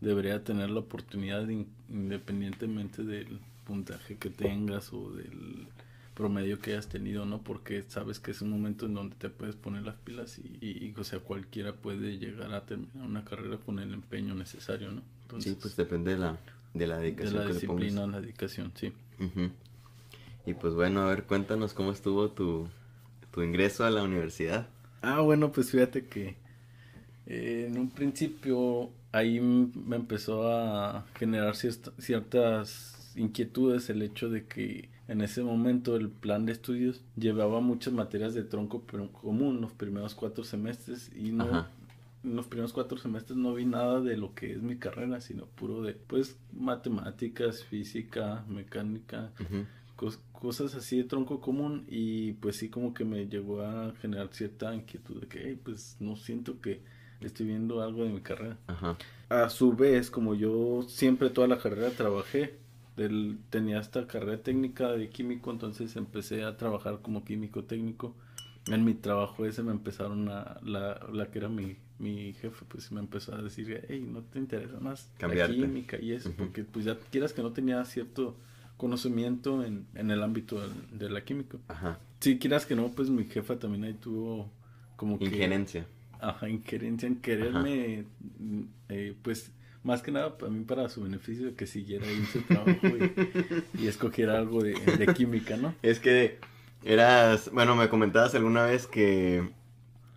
debería 0.00 0.44
tener 0.44 0.70
la 0.70 0.80
oportunidad, 0.80 1.48
independientemente 1.88 3.02
del 3.02 3.40
puntaje 3.64 4.16
que 4.16 4.30
tengas 4.30 4.92
o 4.92 5.10
del 5.10 5.66
promedio 6.14 6.60
que 6.60 6.72
hayas 6.72 6.88
tenido, 6.88 7.26
¿no? 7.26 7.42
Porque 7.42 7.84
sabes 7.88 8.20
que 8.20 8.30
es 8.30 8.40
un 8.40 8.50
momento 8.50 8.86
en 8.86 8.94
donde 8.94 9.16
te 9.16 9.28
puedes 9.28 9.56
poner 9.56 9.82
las 9.82 9.96
pilas 9.96 10.38
y, 10.38 10.58
y, 10.60 10.94
o 10.96 11.04
sea, 11.04 11.18
cualquiera 11.18 11.74
puede 11.74 12.18
llegar 12.18 12.54
a 12.54 12.64
terminar 12.64 13.04
una 13.04 13.24
carrera 13.24 13.58
con 13.58 13.78
el 13.80 13.92
empeño 13.92 14.34
necesario, 14.34 14.92
¿no? 14.92 15.02
sí, 15.40 15.56
pues 15.60 15.74
depende 15.76 16.12
de 16.12 16.18
la, 16.18 16.38
de 16.72 16.86
la 16.86 16.98
dedicación. 16.98 17.34
De 17.34 17.44
la 17.44 17.52
disciplina, 17.52 18.06
la 18.06 18.20
dedicación, 18.20 18.72
sí. 18.74 18.92
Y 20.46 20.54
pues 20.54 20.74
bueno, 20.74 21.02
a 21.02 21.06
ver, 21.06 21.24
cuéntanos 21.24 21.74
cómo 21.74 21.90
estuvo 21.90 22.30
tu, 22.30 22.68
tu 23.32 23.42
ingreso 23.42 23.84
a 23.84 23.90
la 23.90 24.02
universidad. 24.02 24.68
Ah, 25.02 25.20
bueno, 25.20 25.50
pues 25.50 25.70
fíjate 25.70 26.06
que 26.06 26.36
eh, 27.26 27.66
en 27.68 27.78
un 27.78 27.90
principio 27.90 28.90
ahí 29.12 29.40
me 29.40 29.96
empezó 29.96 30.48
a 30.48 31.06
generar 31.18 31.56
ciertas 31.56 33.12
inquietudes 33.16 33.90
el 33.90 34.02
hecho 34.02 34.28
de 34.28 34.44
que 34.44 34.93
en 35.08 35.20
ese 35.20 35.42
momento 35.42 35.96
el 35.96 36.08
plan 36.08 36.46
de 36.46 36.52
estudios 36.52 37.02
llevaba 37.16 37.60
muchas 37.60 37.92
materias 37.92 38.34
de 38.34 38.44
tronco 38.44 38.82
común 39.12 39.60
los 39.60 39.72
primeros 39.72 40.14
cuatro 40.14 40.44
semestres 40.44 41.10
y 41.14 41.32
no 41.32 41.66
en 42.22 42.36
los 42.36 42.46
primeros 42.46 42.72
cuatro 42.72 42.96
semestres 42.96 43.36
no 43.36 43.54
vi 43.54 43.66
nada 43.66 44.00
de 44.00 44.16
lo 44.16 44.34
que 44.34 44.52
es 44.52 44.62
mi 44.62 44.76
carrera 44.76 45.20
sino 45.20 45.46
puro 45.46 45.82
de 45.82 45.92
pues 45.92 46.36
matemáticas 46.52 47.64
física 47.64 48.44
mecánica 48.48 49.30
cosas 50.32 50.74
así 50.74 50.98
de 50.98 51.04
tronco 51.04 51.40
común 51.40 51.84
y 51.88 52.32
pues 52.32 52.56
sí 52.56 52.68
como 52.68 52.94
que 52.94 53.04
me 53.04 53.26
llegó 53.26 53.62
a 53.62 53.92
generar 54.00 54.28
cierta 54.32 54.74
inquietud 54.74 55.20
de 55.20 55.26
que 55.26 55.58
pues 55.62 55.96
no 56.00 56.16
siento 56.16 56.60
que 56.60 56.82
estoy 57.20 57.46
viendo 57.46 57.82
algo 57.82 58.04
de 58.04 58.10
mi 58.10 58.20
carrera. 58.20 58.58
A 59.28 59.48
su 59.48 59.72
vez, 59.72 60.10
como 60.10 60.34
yo 60.34 60.84
siempre 60.86 61.30
toda 61.30 61.48
la 61.48 61.58
carrera 61.58 61.90
trabajé, 61.90 62.58
del, 62.96 63.38
tenía 63.50 63.80
esta 63.80 64.06
carrera 64.06 64.42
técnica 64.42 64.92
de 64.92 65.08
químico, 65.08 65.50
entonces 65.50 65.96
empecé 65.96 66.44
a 66.44 66.56
trabajar 66.56 67.00
como 67.02 67.24
químico 67.24 67.64
técnico. 67.64 68.14
En 68.66 68.84
mi 68.84 68.94
trabajo 68.94 69.44
ese 69.44 69.62
me 69.62 69.72
empezaron 69.72 70.28
a, 70.28 70.58
la, 70.62 71.00
la 71.12 71.30
que 71.30 71.38
era 71.38 71.48
mi, 71.48 71.76
mi 71.98 72.32
jefe, 72.34 72.64
pues 72.66 72.90
me 72.92 73.00
empezó 73.00 73.34
a 73.34 73.42
decir, 73.42 73.84
hey, 73.88 74.06
¿no 74.08 74.22
te 74.22 74.38
interesa 74.38 74.80
más 74.80 75.10
la 75.20 75.48
química 75.48 75.98
y 76.00 76.12
eso? 76.12 76.32
Porque 76.36 76.64
pues 76.64 76.84
ya 76.84 76.98
quieras 77.10 77.32
que 77.32 77.42
no 77.42 77.52
tenía 77.52 77.84
cierto 77.84 78.36
conocimiento 78.76 79.64
en, 79.64 79.86
en 79.94 80.10
el 80.10 80.22
ámbito 80.22 80.60
de, 80.92 81.10
la 81.10 81.24
química. 81.24 81.58
Ajá. 81.68 81.98
Si 82.20 82.38
quieras 82.38 82.64
que 82.64 82.74
no, 82.74 82.88
pues 82.88 83.10
mi 83.10 83.24
jefa 83.24 83.58
también 83.58 83.84
ahí 83.84 83.94
tuvo 83.94 84.50
como 84.96 85.18
que... 85.18 85.26
Injerencia 85.26 85.86
ajá, 86.24 86.48
injerencia 86.48 87.06
en 87.06 87.16
quererme, 87.16 88.04
eh, 88.88 89.14
pues 89.22 89.52
más 89.84 90.02
que 90.02 90.10
nada 90.10 90.36
para 90.36 90.50
mí 90.50 90.64
para 90.64 90.88
su 90.88 91.02
beneficio 91.02 91.54
que 91.54 91.66
siguiera 91.66 92.06
ahí 92.06 92.24
su 92.32 92.40
trabajo 92.42 92.88
y, 93.78 93.86
escogiera 93.86 94.38
algo 94.38 94.62
de, 94.62 94.74
química, 95.14 95.56
¿no? 95.56 95.74
Es 95.82 96.00
que 96.00 96.38
eras, 96.82 97.50
bueno, 97.52 97.76
me 97.76 97.88
comentabas 97.88 98.34
alguna 98.34 98.64
vez 98.64 98.86
que 98.86 99.48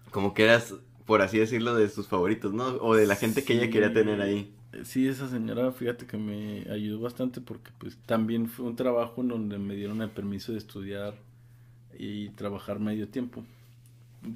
como 0.10 0.34
que 0.34 0.46
eras, 0.46 0.74
por 1.06 1.22
así 1.22 1.38
decirlo, 1.38 1.76
de 1.76 1.90
sus 1.90 2.08
favoritos, 2.08 2.54
¿no? 2.54 2.66
O 2.78 2.96
de 2.96 3.06
la 3.06 3.16
gente 3.16 3.44
que 3.44 3.54
ella 3.54 3.70
quería 3.70 3.94
tener 3.94 4.22
ahí. 4.22 4.54
Sí, 4.84 5.08
esa 5.08 5.28
señora, 5.28 5.72
fíjate 5.72 6.06
que 6.06 6.18
me 6.18 6.66
ayudó 6.72 7.02
bastante 7.02 7.42
porque 7.42 7.72
pues 7.78 7.98
también 8.06 8.48
fue 8.48 8.66
un 8.66 8.76
trabajo 8.76 9.22
en 9.22 9.28
donde 9.28 9.58
me 9.60 9.76
dieron 9.76 10.02
el 10.02 10.10
permiso 10.10 10.54
de 10.54 10.60
estudiar 10.60 11.16
y 11.98 12.30
trabajar 12.30 12.80
medio 12.80 13.08
tiempo 13.10 13.44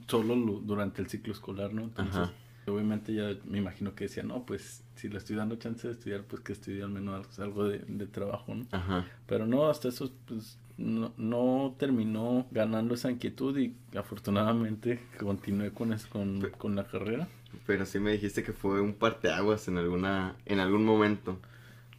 solo 0.07 0.35
durante 0.63 1.01
el 1.01 1.09
ciclo 1.09 1.33
escolar, 1.33 1.73
¿no? 1.73 1.83
Entonces, 1.83 2.29
obviamente 2.67 3.13
ya 3.13 3.35
me 3.45 3.57
imagino 3.57 3.95
que 3.95 4.05
decía, 4.05 4.23
no, 4.23 4.45
pues 4.45 4.83
si 4.95 5.09
le 5.09 5.17
estoy 5.17 5.35
dando 5.35 5.55
chance 5.55 5.87
de 5.87 5.93
estudiar, 5.93 6.23
pues 6.23 6.41
que 6.41 6.53
estudie 6.53 6.83
al 6.83 6.89
menos 6.89 7.39
algo 7.39 7.67
de, 7.67 7.79
trabajo, 8.07 8.53
¿no? 8.53 8.67
Ajá. 8.71 9.07
Pero 9.27 9.47
no, 9.47 9.69
hasta 9.69 9.87
eso, 9.87 10.11
pues 10.27 10.57
no, 10.77 11.13
no 11.17 11.75
terminó 11.77 12.47
ganando 12.51 12.95
esa 12.95 13.11
inquietud 13.11 13.57
y 13.57 13.75
afortunadamente 13.97 14.99
continué 15.19 15.71
con, 15.71 15.95
con, 16.09 16.49
con 16.57 16.75
la 16.75 16.85
carrera. 16.85 17.27
Pero 17.65 17.85
sí 17.85 17.99
me 17.99 18.11
dijiste 18.11 18.43
que 18.43 18.53
fue 18.53 18.81
un 18.81 18.93
parteaguas 18.93 19.67
en 19.67 19.77
alguna 19.77 20.35
en 20.45 20.59
algún 20.59 20.85
momento. 20.85 21.39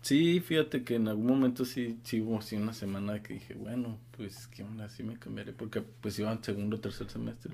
Sí, 0.03 0.41
fíjate 0.41 0.83
que 0.83 0.97
en 0.97 1.07
algún 1.07 1.27
momento 1.27 1.65
sí, 1.65 1.99
sí 2.03 2.21
hubo 2.21 2.39
así 2.39 2.57
una 2.57 2.73
semana 2.73 3.23
que 3.23 3.35
dije, 3.35 3.55
bueno, 3.55 3.99
pues 4.17 4.49
qué 4.49 4.65
onda, 4.65 4.89
sí 4.89 5.05
me 5.05 5.17
cambiaré, 5.17 5.53
porque 5.53 5.81
pues 5.81 6.19
iba 6.19 6.33
en 6.33 6.43
segundo 6.43 6.77
o 6.77 6.81
tercer 6.81 7.09
semestre. 7.09 7.53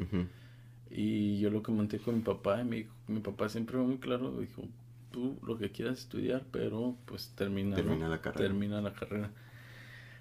Y 0.90 1.38
yo 1.40 1.50
lo 1.50 1.62
comenté 1.62 1.98
con 1.98 2.16
mi 2.16 2.22
papá, 2.22 2.62
y 2.62 2.64
mi, 2.64 2.86
mi 3.06 3.20
papá 3.20 3.48
siempre 3.48 3.76
fue 3.76 3.84
muy 3.84 3.98
claro, 3.98 4.40
dijo, 4.40 4.62
tú 5.10 5.38
lo 5.46 5.58
que 5.58 5.70
quieras 5.70 5.98
estudiar, 5.98 6.44
pero 6.50 6.96
pues 7.04 7.32
termina, 7.34 7.76
termina 7.76 8.08
la 8.08 8.20
carrera. 8.20 8.48
Termina 8.48 8.80
la 8.80 8.92
carrera. 8.92 9.30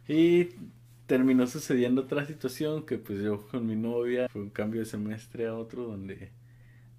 Y 0.08 0.50
terminó 1.06 1.48
sucediendo 1.48 2.02
otra 2.02 2.26
situación 2.26 2.86
que 2.86 2.98
pues 2.98 3.22
yo 3.22 3.48
con 3.48 3.66
mi 3.66 3.76
novia 3.76 4.28
fue 4.30 4.42
un 4.42 4.50
cambio 4.50 4.82
de 4.82 4.86
semestre 4.86 5.48
a 5.48 5.56
otro 5.56 5.84
donde 5.84 6.32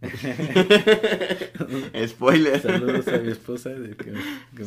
Spoiler. 2.07 2.61
Saludos 2.61 3.09
a 3.09 3.19
mi 3.19 3.33
esposa. 3.33 3.73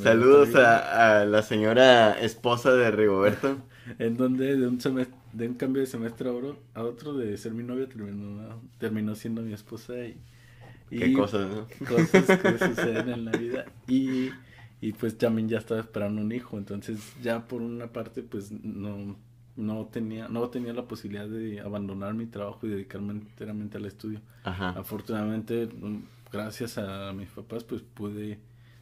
Saludos 0.04 0.54
a, 0.56 1.24
la 1.26 1.42
señora 1.42 2.20
esposa 2.20 2.74
de 2.74 2.92
Rigoberto. 2.92 3.58
en 3.98 4.18
donde 4.18 4.58
de 4.58 4.68
un, 4.68 4.80
de 5.34 5.48
un 5.48 5.56
cambio 5.56 5.82
de 5.82 5.88
semestre 5.88 6.30
a 6.30 6.84
otro, 6.84 7.14
de 7.14 7.38
ser 7.38 7.54
mi 7.54 7.64
novia, 7.64 7.88
terminó, 7.88 8.62
terminó 8.78 9.16
siendo 9.16 9.42
mi 9.42 9.54
esposa. 9.54 9.94
Y, 10.06 10.18
Qué 10.90 11.14
cosas, 11.14 11.50
¿no? 11.50 11.68
Cosas 11.88 12.40
que 12.40 12.58
suceden 12.68 13.10
en 13.10 13.26
la 13.26 13.32
vida. 13.32 13.66
Y, 13.88 14.30
y 14.82 14.92
pues 14.92 15.18
también 15.18 15.48
ya 15.48 15.60
estaba 15.60 15.80
esperando 15.80 16.22
un 16.22 16.32
hijo. 16.32 16.58
Entonces 16.58 17.00
ya 17.22 17.48
por 17.48 17.62
una 17.62 17.88
parte 17.88 18.24
pues 18.24 18.52
no 18.52 19.16
no 19.56 19.86
tenía, 19.86 20.28
no 20.28 20.50
tenía 20.50 20.74
la 20.74 20.88
posibilidad 20.88 21.28
de 21.28 21.60
abandonar 21.60 22.14
mi 22.14 22.26
trabajo 22.26 22.66
y 22.66 22.70
dedicarme 22.70 23.14
enteramente 23.14 23.78
al 23.78 23.86
estudio. 23.86 24.22
Afortunadamente, 24.44 25.68
mm, 25.68 26.04
gracias 26.32 26.78
a 26.78 27.14
mis 27.14 27.30
papás, 27.30 27.64
pues 27.64 27.82
pude 27.82 28.40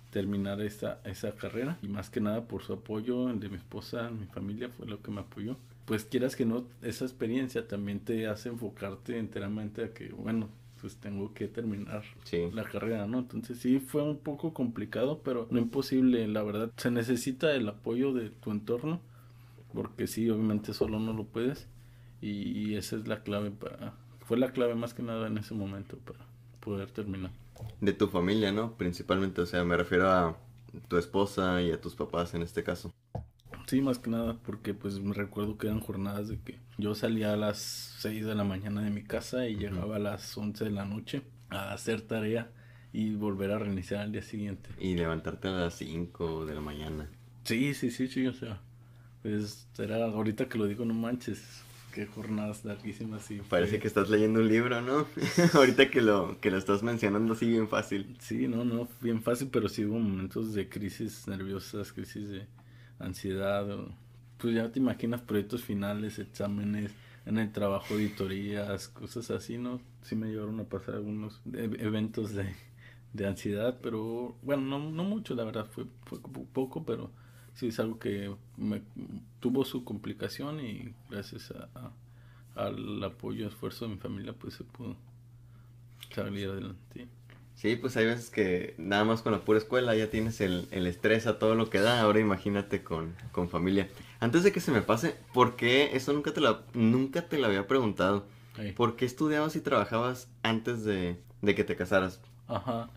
terminar 0.10 0.62
esa, 0.62 1.00
esa 1.04 1.32
carrera 1.36 1.78
y 1.82 1.88
más 1.88 2.10
que 2.10 2.22
nada 2.22 2.48
por 2.48 2.64
su 2.64 2.74
apoyo, 2.74 3.30
el 3.30 3.40
de 3.40 3.50
mi 3.50 3.58
esposa, 3.58 4.10
mi 4.10 4.26
familia 4.26 4.70
fue 4.70 4.88
lo 4.88 5.02
que 5.02 5.12
me 5.12 5.22
apoyó. 5.22 5.58
Pues 5.90 6.06
quieras 6.06 6.36
que 6.36 6.46
no, 6.46 6.68
esa 6.84 7.04
experiencia 7.04 7.68
también 7.68 8.00
te 8.00 8.28
hace 8.28 8.50
enfocarte 8.50 9.18
enteramente 9.18 9.84
a 9.84 9.92
que, 9.92 10.10
bueno, 10.10 10.48
pues 10.80 10.98
tengo 10.98 11.34
que 11.34 11.48
terminar 11.48 12.04
la 12.54 12.64
carrera, 12.64 13.08
¿no? 13.08 13.18
Entonces 13.18 13.58
sí 13.58 13.80
fue 13.80 14.04
un 14.04 14.20
poco 14.20 14.54
complicado, 14.54 15.22
pero 15.24 15.48
no 15.50 15.58
imposible, 15.58 16.28
la 16.28 16.44
verdad. 16.44 16.72
Se 16.78 16.92
necesita 16.92 17.56
el 17.56 17.68
apoyo 17.68 18.14
de 18.14 18.30
tu 18.30 18.52
entorno 18.52 19.02
porque 19.74 20.06
sí, 20.06 20.30
obviamente 20.30 20.74
solo 20.76 21.00
no 21.00 21.12
lo 21.12 21.24
puedes 21.24 21.68
y 22.22 22.76
esa 22.76 22.96
es 22.96 23.08
la 23.08 23.24
clave 23.24 23.50
para, 23.50 23.96
fue 24.28 24.38
la 24.38 24.52
clave 24.52 24.76
más 24.76 24.94
que 24.94 25.02
nada 25.02 25.26
en 25.26 25.40
ese 25.40 25.56
momento 25.56 25.98
para 25.98 26.20
poder 26.60 26.92
terminar. 26.92 27.32
De 27.82 27.94
tu 27.94 28.10
familia, 28.10 28.52
¿no? 28.52 28.78
Principalmente, 28.78 29.42
o 29.42 29.48
sea, 29.48 29.64
me 29.64 29.76
refiero 29.76 30.08
a 30.08 30.38
tu 30.88 30.98
esposa 30.98 31.64
y 31.64 31.72
a 31.72 31.82
tus 31.82 31.96
papás 31.96 32.36
en 32.36 32.44
este 32.44 32.64
caso. 32.64 32.94
Sí, 33.70 33.82
más 33.82 34.00
que 34.00 34.10
nada, 34.10 34.36
porque 34.44 34.74
pues 34.74 35.00
me 35.00 35.14
recuerdo 35.14 35.60
que 35.60 35.68
eran 35.68 35.80
jornadas 35.80 36.28
de 36.28 36.40
que 36.40 36.58
yo 36.80 36.96
salía 36.96 37.34
a 37.34 37.38
las 37.38 37.60
6 38.00 38.26
de 38.26 38.34
la 38.34 38.44
mañana 38.44 38.82
de 38.82 38.90
mi 38.90 39.04
casa 39.04 39.48
y 39.48 39.58
llegaba 39.58 39.98
a 39.98 40.00
las 40.00 40.36
11 40.36 40.66
de 40.66 40.72
la 40.72 40.86
noche 40.86 41.22
a 41.52 41.72
hacer 41.72 42.02
tarea 42.02 42.50
y 42.94 43.14
volver 43.14 43.52
a 43.52 43.60
reiniciar 43.60 44.02
al 44.02 44.12
día 44.12 44.24
siguiente. 44.24 44.72
Y 44.80 44.96
levantarte 44.96 45.50
a 45.50 45.52
las 45.52 45.76
5 45.76 46.48
de 46.48 46.56
la 46.56 46.62
mañana. 46.62 47.12
Sí, 47.44 47.76
sí, 47.76 47.92
sí, 47.92 48.08
sí, 48.08 48.26
o 48.26 48.34
sea, 48.34 48.60
pues 49.22 49.68
era, 49.78 50.04
ahorita 50.04 50.50
que 50.50 50.58
lo 50.58 50.66
digo, 50.66 50.84
no 50.84 50.96
manches, 50.96 51.62
qué 51.94 52.08
jornadas 52.08 52.66
larguísimas 52.66 53.30
y 53.30 53.38
Parece 53.42 53.78
que 53.78 53.88
estás 53.88 54.10
leyendo 54.10 54.40
un 54.40 54.48
libro, 54.48 54.82
¿no? 54.82 55.06
ahorita 55.54 55.92
que 55.92 56.02
lo, 56.02 56.42
que 56.42 56.50
lo 56.50 56.58
estás 56.58 56.82
mencionando 56.82 57.34
así 57.34 57.48
bien 57.48 57.70
fácil. 57.70 58.18
Sí, 58.20 58.48
no, 58.48 58.66
no, 58.66 58.88
bien 59.00 59.22
fácil, 59.22 59.50
pero 59.52 59.70
sí 59.70 59.86
hubo 59.86 60.00
momentos 60.00 60.56
de 60.56 60.68
crisis 60.68 61.28
nerviosas, 61.28 61.94
crisis 61.94 62.30
de 62.30 62.48
ansiedad, 63.00 63.66
pues 64.38 64.56
ya 64.56 64.72
te 64.72 64.80
imaginas 64.80 65.22
proyectos 65.22 65.64
finales, 65.64 66.20
exámenes, 66.20 66.92
en 67.26 67.38
el 67.38 67.52
trabajo, 67.52 67.94
auditorías, 67.94 68.88
cosas 68.90 69.30
así, 69.32 69.58
¿no? 69.58 69.82
Sí 70.02 70.16
me 70.16 70.28
llevaron 70.28 70.60
a 70.60 70.64
pasar 70.64 70.96
algunos 70.96 71.42
e, 71.54 71.64
eventos 71.80 72.34
de, 72.34 72.56
de 73.14 73.28
ansiedad, 73.28 73.80
pero 73.82 74.36
bueno, 74.42 74.64
no, 74.64 74.92
no 74.92 75.04
mucho, 75.04 75.36
la 75.36 75.44
verdad, 75.44 75.66
fue, 75.66 75.86
fue 76.06 76.20
poco, 76.54 76.86
pero 76.86 77.12
sí 77.54 77.68
es 77.68 77.80
algo 77.80 78.00
que 78.00 78.34
me, 78.58 78.82
tuvo 79.40 79.66
su 79.66 79.84
complicación 79.84 80.60
y 80.60 80.94
gracias 81.10 81.52
a, 81.52 81.92
al 82.56 83.04
apoyo 83.04 83.46
y 83.46 83.48
esfuerzo 83.48 83.86
de 83.86 83.96
mi 83.96 83.98
familia 83.98 84.34
pues 84.34 84.56
se 84.56 84.64
pudo 84.64 84.96
salir 86.14 86.50
adelante. 86.50 87.08
Sí, 87.60 87.76
pues 87.76 87.98
hay 87.98 88.06
veces 88.06 88.30
que 88.30 88.74
nada 88.78 89.04
más 89.04 89.22
con 89.22 89.34
la 89.34 89.44
pura 89.44 89.58
escuela 89.58 89.94
ya 89.94 90.10
tienes 90.10 90.40
el, 90.40 90.70
el 90.72 90.88
estrés 90.88 91.28
a 91.28 91.40
todo 91.40 91.56
lo 91.56 91.70
que 91.70 91.82
da, 91.82 92.00
ahora 92.00 92.22
imagínate 92.22 92.84
con, 92.84 93.18
con 93.34 93.50
familia. 93.50 93.90
Antes 94.22 94.44
de 94.44 94.54
que 94.54 94.62
se 94.62 94.72
me 94.72 94.82
pase, 94.82 95.18
¿por 95.34 95.58
qué? 95.58 95.90
Eso 95.94 96.14
nunca 96.14 96.34
te 96.34 96.40
lo, 96.40 96.64
nunca 96.74 97.28
te 97.28 97.38
lo 97.38 97.48
había 97.48 97.68
preguntado. 97.68 98.26
¿Por 98.78 98.96
qué 98.96 99.04
estudiabas 99.04 99.58
y 99.58 99.60
trabajabas 99.60 100.30
antes 100.42 100.86
de, 100.86 101.22
de 101.42 101.54
que 101.54 101.66
te 101.66 101.76
casaras? 101.76 102.22
Ajá. 102.48 102.92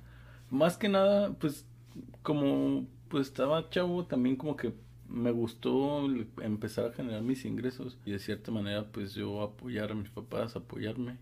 Más 0.48 0.76
que 0.76 0.88
nada, 0.88 1.32
pues 1.40 1.66
como 2.22 2.86
pues 3.08 3.26
estaba 3.26 3.68
chavo, 3.68 4.06
también 4.06 4.36
como 4.36 4.56
que 4.56 4.72
me 5.08 5.32
gustó 5.32 6.06
empezar 6.40 6.86
a 6.86 6.92
generar 6.92 7.22
mis 7.22 7.44
ingresos 7.44 7.98
y 8.04 8.12
de 8.12 8.20
cierta 8.20 8.52
manera 8.52 8.92
pues 8.92 9.14
yo 9.14 9.42
apoyar 9.42 9.90
a 9.90 9.94
mis 9.96 10.10
papás, 10.10 10.54
apoyarme, 10.54 11.18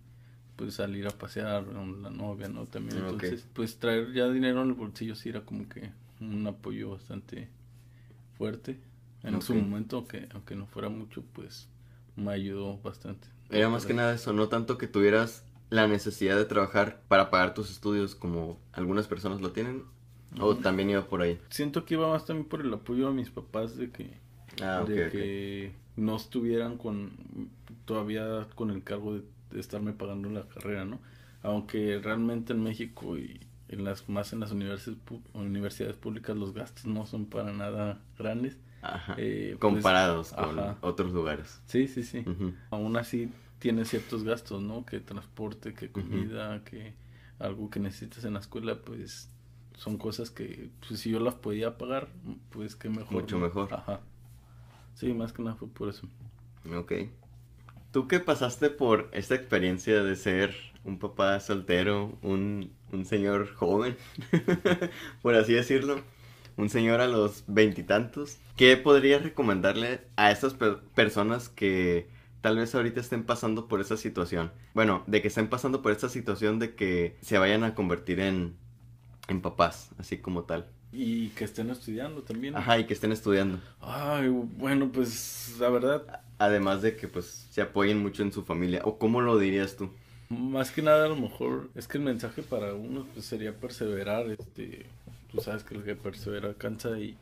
pues 0.61 0.75
salir 0.75 1.07
a 1.07 1.11
pasear 1.11 1.65
con 1.65 2.03
la 2.03 2.11
novia, 2.11 2.47
¿no? 2.47 2.67
También 2.67 2.99
entonces 2.99 3.47
pues 3.55 3.79
traer 3.79 4.13
ya 4.13 4.29
dinero 4.29 4.61
en 4.61 4.69
el 4.69 4.75
bolsillo 4.75 5.15
sí 5.15 5.31
era 5.31 5.41
como 5.41 5.67
que 5.71 5.91
un 6.21 6.47
apoyo 6.47 6.91
bastante 6.91 7.49
fuerte 8.37 8.79
en 9.23 9.41
su 9.41 9.55
momento, 9.55 9.97
aunque, 9.97 10.29
aunque 10.35 10.55
no 10.57 10.67
fuera 10.67 10.91
mucho, 10.91 11.25
pues 11.33 11.67
me 12.15 12.33
ayudó 12.33 12.77
bastante. 12.83 13.27
Era 13.49 13.71
más 13.71 13.87
que 13.87 13.95
nada 13.95 14.13
eso, 14.13 14.35
no 14.35 14.49
tanto 14.49 14.77
que 14.77 14.87
tuvieras 14.87 15.47
la 15.71 15.89
necesidad 15.89 16.37
de 16.37 16.45
trabajar 16.45 17.01
para 17.09 17.31
pagar 17.31 17.55
tus 17.55 17.71
estudios 17.71 18.15
como 18.15 18.59
algunas 18.73 19.07
personas 19.07 19.41
lo 19.41 19.53
tienen, 19.53 19.85
o 20.39 20.57
también 20.57 20.91
iba 20.91 21.07
por 21.07 21.23
ahí. 21.23 21.41
Siento 21.49 21.87
que 21.87 21.95
iba 21.95 22.07
más 22.07 22.27
también 22.27 22.49
por 22.49 22.61
el 22.61 22.73
apoyo 22.75 23.09
a 23.09 23.13
mis 23.13 23.31
papás 23.31 23.79
de 23.79 23.91
que, 23.91 24.11
ah, 24.63 24.85
de 24.87 25.09
que 25.09 25.73
no 25.97 26.17
estuvieran 26.17 26.77
con 26.77 27.13
todavía 27.87 28.47
con 28.55 28.71
el 28.71 28.85
cargo 28.85 29.15
de, 29.15 29.23
estarme 29.55 29.93
pagando 29.93 30.29
la 30.31 30.47
carrera, 30.47 30.85
¿no? 30.85 31.01
Aunque 31.43 31.99
realmente 32.03 32.53
en 32.53 32.63
México 32.63 33.17
y 33.17 33.41
en 33.69 33.85
las 33.85 34.09
más 34.09 34.33
en 34.33 34.41
las 34.41 34.51
universidades 34.51 34.99
universidades 35.33 35.97
públicas 35.97 36.37
los 36.37 36.53
gastos 36.53 36.87
no 36.87 37.07
son 37.07 37.27
para 37.27 37.53
nada 37.53 38.01
grandes. 38.19 38.59
Eh, 39.17 39.57
pues, 39.59 39.61
comparados 39.61 40.33
con 40.33 40.77
otros 40.81 41.13
lugares. 41.13 41.61
Sí, 41.67 41.87
sí, 41.87 42.03
sí. 42.03 42.25
Aún 42.71 42.97
así 42.97 43.31
tiene 43.59 43.85
ciertos 43.85 44.25
gastos, 44.25 44.63
¿no? 44.63 44.85
Que 44.87 45.01
transporte, 45.01 45.75
que 45.75 45.91
comida, 45.91 46.65
que 46.65 46.95
algo 47.39 47.71
que 47.71 47.81
necesitas 47.81 48.25
en 48.25 48.35
la 48.35 48.41
escuela, 48.41 48.81
pues 48.83 49.31
son 49.77 49.97
cosas 49.97 50.31
que 50.31 50.71
pues, 50.87 51.01
si 51.01 51.11
yo 51.11 51.21
las 51.21 51.35
podía 51.35 51.79
pagar, 51.79 52.09
pues 52.51 52.75
que 52.77 52.89
mejor. 52.89 53.13
Mucho 53.13 53.39
mejor. 53.39 53.73
Ajá. 53.73 54.01
Sí, 54.95 55.13
más 55.13 55.33
que 55.33 55.43
nada 55.43 55.57
fue 55.57 55.69
por 55.69 55.89
eso. 55.89 56.09
Ok. 56.75 56.93
¿Tú 57.93 58.07
qué 58.07 58.21
pasaste 58.21 58.71
por 58.71 59.09
esta 59.13 59.35
experiencia 59.35 60.03
de 60.03 60.15
ser 60.17 60.55
un 60.85 60.99
papá 60.99 61.41
soltero, 61.41 62.17
un, 62.23 62.73
un 62.93 63.05
señor 63.05 63.53
joven, 63.55 63.97
por 65.23 65.35
así 65.35 65.55
decirlo? 65.55 66.01
Un 66.57 66.69
señor 66.69 67.01
a 67.01 67.09
los 67.09 67.45
veintitantos. 67.47 68.39
¿Qué 68.57 68.77
podrías 68.77 69.23
recomendarle 69.23 70.03
a 70.17 70.31
estas 70.31 70.55
personas 70.95 71.49
que 71.49 72.09
tal 72.41 72.57
vez 72.59 72.75
ahorita 72.75 73.01
estén 73.01 73.25
pasando 73.25 73.69
por 73.69 73.81
esa 73.81 73.97
situación. 73.97 74.53
Bueno, 74.75 75.03
de 75.07 75.23
que 75.23 75.29
estén 75.29 75.49
pasando 75.49 75.83
por 75.83 75.93
esta 75.93 76.09
situación 76.09 76.59
de 76.59 76.75
que 76.75 77.17
se 77.21 77.39
vayan 77.39 77.65
a 77.65 77.75
convertir 77.75 78.21
en, 78.21 78.57
en 79.29 79.41
papás, 79.41 79.91
así 79.99 80.19
como 80.19 80.45
tal. 80.45 80.69
Y 80.93 81.29
que 81.31 81.45
estén 81.45 81.71
estudiando 81.71 82.23
también. 82.23 82.57
Ajá, 82.57 82.79
y 82.79 82.85
que 82.85 82.95
estén 82.95 83.13
estudiando. 83.13 83.61
Ay, 83.81 84.29
bueno, 84.29 84.91
pues 84.93 85.57
la 85.61 85.69
verdad. 85.69 86.21
Además 86.39 86.83
de 86.83 86.97
que 86.97 87.07
pues 87.07 87.47
se 87.51 87.63
apoyen 87.63 87.99
mucho 88.03 88.23
en 88.23 88.33
su 88.33 88.43
familia. 88.43 88.83
¿O 88.85 88.99
cómo 88.99 89.21
lo 89.21 89.39
dirías 89.39 89.77
tú? 89.77 89.91
Más 90.31 90.71
que 90.71 90.83
nada 90.83 91.07
a 91.07 91.09
lo 91.09 91.17
mejor 91.17 91.71
es 91.75 91.87
que 91.87 91.99
el 91.99 92.05
mensaje 92.05 92.43
para 92.43 92.75
uno 92.75 93.07
pues, 93.15 93.27
sería 93.27 93.55
perseverar. 93.55 94.31
Este, 94.31 94.87
tú 95.31 95.41
sabes 95.41 95.63
que 95.63 95.75
el 95.75 95.85
que 95.85 95.95
persevera 95.95 96.55
cansa 96.55 96.99
y 96.99 97.17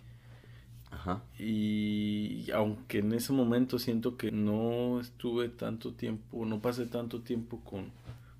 Ajá. 0.90 1.22
Y 1.38 2.50
aunque 2.52 2.98
en 2.98 3.12
ese 3.12 3.32
momento 3.32 3.78
siento 3.78 4.16
que 4.16 4.30
no 4.30 5.00
estuve 5.00 5.48
tanto 5.48 5.92
tiempo, 5.92 6.44
no 6.46 6.60
pasé 6.60 6.86
tanto 6.86 7.20
tiempo 7.20 7.60
con, 7.64 7.90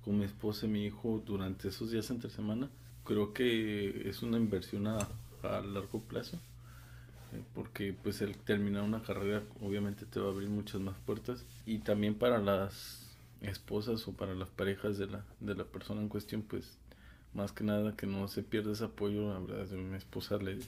con 0.03 0.17
mi 0.17 0.25
esposa 0.25 0.65
y 0.65 0.69
mi 0.69 0.85
hijo 0.85 1.21
durante 1.25 1.67
esos 1.67 1.91
días 1.91 2.09
entre 2.09 2.29
semana, 2.29 2.69
creo 3.09 3.33
que 3.33 4.07
es 4.07 4.21
una 4.21 4.37
inversión 4.37 4.87
a, 4.87 4.99
a 5.43 5.61
largo 5.61 5.99
plazo. 6.01 6.37
Eh, 7.33 7.43
porque 7.53 7.93
pues 7.93 8.21
el 8.21 8.37
terminar 8.37 8.83
una 8.83 9.03
carrera 9.03 9.43
obviamente 9.61 10.05
te 10.05 10.19
va 10.19 10.27
a 10.27 10.31
abrir 10.31 10.49
muchas 10.49 10.79
más 10.79 10.95
puertas. 11.05 11.45
Y 11.65 11.79
también 11.79 12.15
para 12.15 12.37
las 12.37 13.17
esposas 13.41 14.07
o 14.07 14.13
para 14.13 14.35
las 14.35 14.49
parejas 14.49 14.97
de 14.97 15.07
la, 15.07 15.25
de 15.39 15.55
la 15.55 15.63
persona 15.65 16.01
en 16.01 16.09
cuestión, 16.09 16.43
pues 16.43 16.77
más 17.33 17.51
que 17.51 17.63
nada 17.63 17.95
que 17.95 18.07
no 18.07 18.27
se 18.27 18.43
pierda 18.43 18.71
ese 18.71 18.85
apoyo. 18.85 19.33
La 19.33 19.39
verdad, 19.39 19.67
mi 19.75 19.97
esposa 19.97 20.37
le 20.37 20.59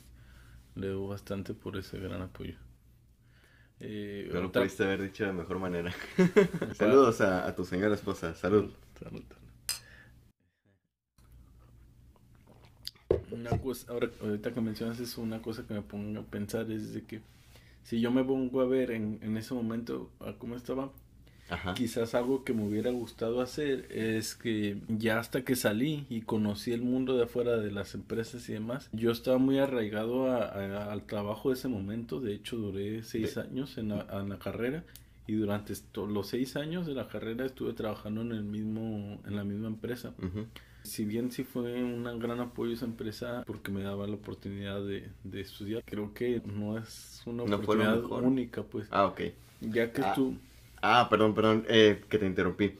le 0.75 0.88
debo 0.88 1.10
bastante 1.10 1.54
por 1.54 1.77
ese 1.77 1.99
gran 1.99 2.21
apoyo. 2.21 2.56
Eh, 3.80 4.30
no 4.32 4.41
lo 4.41 4.51
pudiste 4.51 4.84
haber 4.84 5.01
dicho 5.01 5.25
de 5.25 5.34
mejor 5.34 5.60
manera. 5.60 5.93
Saludos 6.75 7.19
a, 7.21 7.54
tu 7.56 7.65
señora 7.65 7.95
esposa. 7.95 8.36
Salud. 8.36 8.71
Salud. 8.99 9.23
Una 13.32 13.58
cosa, 13.60 13.91
ahora, 13.91 14.10
ahorita 14.22 14.54
que 14.54 14.62
mencionas 14.62 15.00
eso, 15.00 15.22
una 15.22 15.41
cosa 15.41 15.65
que 15.67 15.74
me 15.74 15.82
pongo 15.82 16.20
a 16.20 16.24
pensar 16.24 16.70
es 16.72 16.94
de 16.94 17.04
que 17.04 17.22
si 17.84 18.00
yo 18.00 18.12
me 18.12 18.24
pongo 18.24 18.62
a 18.62 18.65
ver 18.65 18.91
en, 18.91 19.20
en 19.22 19.38
ese 19.38 19.54
momento 19.54 20.10
a 20.20 20.34
cómo 20.34 20.56
estaba, 20.56 20.91
Quizás 21.76 22.15
algo 22.15 22.44
que 22.44 22.54
me 22.54 22.65
hubiera 22.65 22.91
gustado 22.91 23.41
hacer 23.41 23.88
es 23.91 24.36
que 24.36 24.78
ya 24.88 25.20
hasta 25.20 25.44
que 25.44 25.56
salí 25.56 26.06
y 26.10 26.22
conocí 26.22 26.72
el 26.72 26.82
mundo 26.82 27.17
de 27.17 27.24
afuera 27.24 27.58
de 27.58 27.72
las 27.72 27.94
empresas 27.94 28.48
y 28.50 28.54
demás, 28.54 28.89
yo 28.94 29.12
estaba 29.12 29.38
muy 29.38 29.60
arraigado 29.60 30.32
al 30.32 31.04
trabajo 31.04 31.50
de 31.50 31.56
ese 31.56 31.67
momento. 31.67 32.22
De 32.22 32.34
hecho, 32.34 32.56
duré 32.56 33.04
seis 33.04 33.38
años 33.38 33.78
en 33.78 33.89
la, 33.89 34.39
carrera 34.39 34.84
y 35.28 35.34
durante 35.34 35.74
los 35.96 36.28
seis 36.28 36.56
años 36.56 36.86
de 36.86 36.94
la 36.94 37.08
carrera 37.08 37.46
estuve 37.46 37.74
trabajando 37.74 38.22
en 38.22 38.32
el 38.32 38.44
mismo 38.44 39.20
en 39.26 39.36
la 39.36 39.44
misma 39.44 39.67
empresa. 39.67 40.13
Si 40.84 41.06
bien 41.06 41.32
sí 41.32 41.44
fue 41.44 41.84
un 41.84 42.04
gran 42.20 42.39
apoyo 42.39 42.74
esa 42.74 42.86
empresa 42.86 43.44
porque 43.46 43.72
me 43.72 43.84
daba 43.84 44.08
la 44.08 44.15
oportunidad 44.15 44.82
de, 44.84 45.10
estudiar, 45.34 45.84
creo 45.86 46.13
que 46.13 46.41
no 46.46 46.78
es 46.78 47.22
una 47.26 47.44
oportunidad 47.44 48.04
única, 48.04 48.63
pues. 48.63 48.88
Ah, 48.91 49.06
ok. 49.06 49.22
Ya 49.62 49.91
que 49.91 50.02
ah. 50.02 50.13
tú 50.15 50.36
Ah, 50.82 51.08
perdón, 51.10 51.36
perdón, 51.36 51.65
eh, 51.70 52.02
que 52.10 52.17
te 52.17 52.26
interrumpí. 52.26 52.74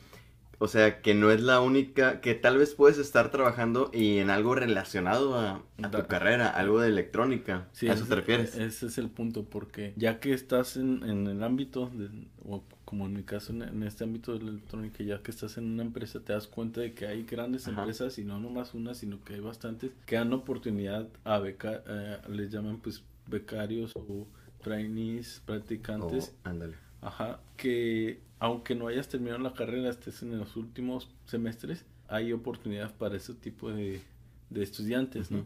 O 0.58 0.68
sea, 0.68 1.02
que 1.02 1.16
no 1.16 1.32
es 1.32 1.42
la 1.42 1.60
única, 1.60 2.22
que 2.22 2.36
tal 2.36 2.58
vez 2.58 2.76
puedes 2.76 3.00
estar 3.00 3.32
trabajando 3.32 3.90
y 3.94 4.20
en 4.20 4.30
algo 4.30 4.54
relacionado 4.54 5.40
a, 5.40 5.64
tu 5.92 6.06
carrera, 6.06 6.50
algo 6.50 6.80
de 6.80 6.90
electrónica. 6.90 7.68
Sí, 7.72 7.88
¿A 7.90 7.94
eso 7.94 8.06
te 8.06 8.16
refieres? 8.16 8.56
Ese 8.56 8.86
es 8.86 8.98
el 9.00 9.10
punto, 9.10 9.44
porque 9.44 9.94
ya 9.96 10.20
que 10.20 10.34
estás 10.34 10.78
en, 10.78 11.04
en 11.04 11.26
el 11.26 11.44
ámbito, 11.44 11.90
de, 11.94 12.10
o 12.46 12.64
como 12.92 13.06
en 13.06 13.14
mi 13.14 13.24
caso, 13.24 13.54
en, 13.54 13.84
este 13.84 14.04
ámbito 14.04 14.38
de 14.38 14.44
la 14.44 14.50
electrónica, 14.50 15.02
ya 15.02 15.24
que 15.24 15.32
estás 15.32 15.58
en 15.58 15.64
una 15.64 15.82
empresa, 15.82 16.20
te 16.20 16.34
das 16.34 16.46
cuenta 16.46 16.82
de 16.82 16.94
que 16.94 17.08
hay 17.08 17.24
grandes 17.24 17.66
empresas 17.66 18.18
y 18.18 18.26
no 18.26 18.38
nomás 18.38 18.74
una, 18.74 18.96
sino 18.96 19.24
que 19.24 19.36
hay 19.36 19.40
bastantes 19.40 19.92
que 20.06 20.18
dan 20.18 20.34
oportunidad 20.34 21.08
a 21.24 21.40
becar, 21.40 21.86
eh, 21.88 22.18
les 22.28 22.52
llaman 22.52 22.82
pues 22.82 23.02
becarios 23.28 23.94
o 23.96 24.28
trainees, 24.62 25.42
practicantes. 25.46 26.36
Oh, 26.44 26.50
ándale 26.50 26.76
Ajá, 27.00 27.40
que 27.56 28.20
aunque 28.40 28.76
no 28.76 28.88
hayas 28.88 29.08
terminado 29.08 29.40
la 29.40 29.54
carrera, 29.54 29.90
estés 29.90 30.22
en 30.22 30.38
los 30.38 30.58
últimos 30.58 31.08
semestres, 31.28 31.86
hay 32.10 32.34
oportunidades 32.34 32.92
para 32.92 33.16
ese 33.16 33.34
tipo 33.36 33.72
de, 33.72 34.02
de 34.50 34.64
estudiantes, 34.64 35.32
¿no? 35.32 35.46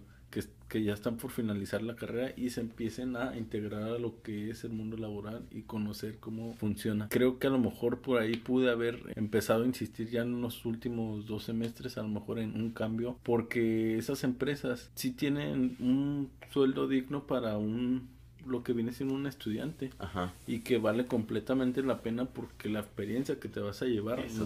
Que, 0.68 0.84
ya 0.84 0.94
están 0.94 1.18
por 1.18 1.32
finalizar 1.32 1.82
la 1.82 1.96
carrera 1.96 2.34
y 2.36 2.50
se 2.50 2.62
empiecen 2.62 3.16
a 3.16 3.38
integrar 3.38 3.84
a 3.84 4.00
lo 4.00 4.22
que 4.22 4.50
es 4.50 4.64
el 4.64 4.72
mundo 4.72 4.98
laboral 4.98 5.44
y 5.52 5.62
conocer 5.62 6.18
cómo 6.20 6.54
funciona. 6.54 7.08
Creo 7.10 7.40
que 7.40 7.48
a 7.48 7.50
lo 7.50 7.60
mejor 7.60 8.02
por 8.02 8.20
ahí 8.20 8.36
pude 8.36 8.70
haber 8.70 9.14
empezado 9.16 9.64
a 9.64 9.68
insistir 9.68 10.10
ya 10.10 10.22
en 10.22 10.42
los 10.42 10.66
últimos 10.66 11.26
dos 11.28 11.44
semestres, 11.44 11.98
a 11.98 12.02
lo 12.02 12.10
mejor 12.10 12.40
en 12.40 12.56
un 12.56 12.72
cambio, 12.72 13.18
porque 13.24 13.98
esas 13.98 14.24
empresas 14.24 14.92
sí 14.96 15.12
tienen 15.12 15.78
un 15.80 16.30
sueldo 16.52 16.88
digno 16.88 17.26
para 17.28 17.58
un 17.58 18.15
lo 18.46 18.64
que 18.64 18.74
viene 18.74 18.92
siendo 18.92 19.16
un 19.16 19.28
estudiante 19.28 19.92
Ajá. 20.00 20.34
y 20.48 20.60
que 20.60 20.78
vale 20.78 21.06
completamente 21.06 21.82
la 21.84 22.02
pena 22.02 22.26
porque 22.26 22.70
la 22.70 22.80
experiencia 22.80 23.40
que 23.40 23.50
te 23.50 23.60
vas 23.60 23.82
a 23.82 23.86
llevar 23.86 24.20
es 24.20 24.38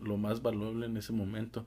lo, 0.00 0.16
más 0.16 0.42
valuable 0.42 0.86
en 0.86 0.96
ese 0.96 1.12
momento. 1.12 1.64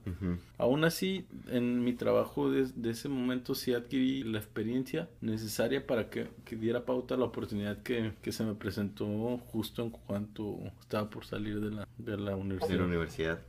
Aún 0.57 0.83
así, 0.83 1.25
en 1.49 1.83
mi 1.83 1.93
trabajo 1.93 2.49
de, 2.49 2.67
ese 2.89 3.09
momento 3.09 3.55
sí 3.55 3.73
adquirí 3.73 4.23
la 4.23 4.39
experiencia 4.39 5.09
necesaria 5.21 5.85
para 5.85 6.09
que, 6.09 6.27
diera 6.51 6.85
pauta 6.85 7.17
la 7.17 7.25
oportunidad 7.25 7.81
que, 7.83 8.13
se 8.31 8.43
me 8.43 8.53
presentó 8.53 9.37
justo 9.47 9.83
en 9.83 9.89
cuanto 9.89 10.59
estaba 10.81 11.09
por 11.09 11.25
salir 11.25 11.59
de 11.59 11.71
la, 11.71 11.87
de 11.97 12.17
la 12.17 12.35
universidad. 12.35 12.71
De 12.71 12.77
la 12.77 12.85
universidad. 12.85 13.39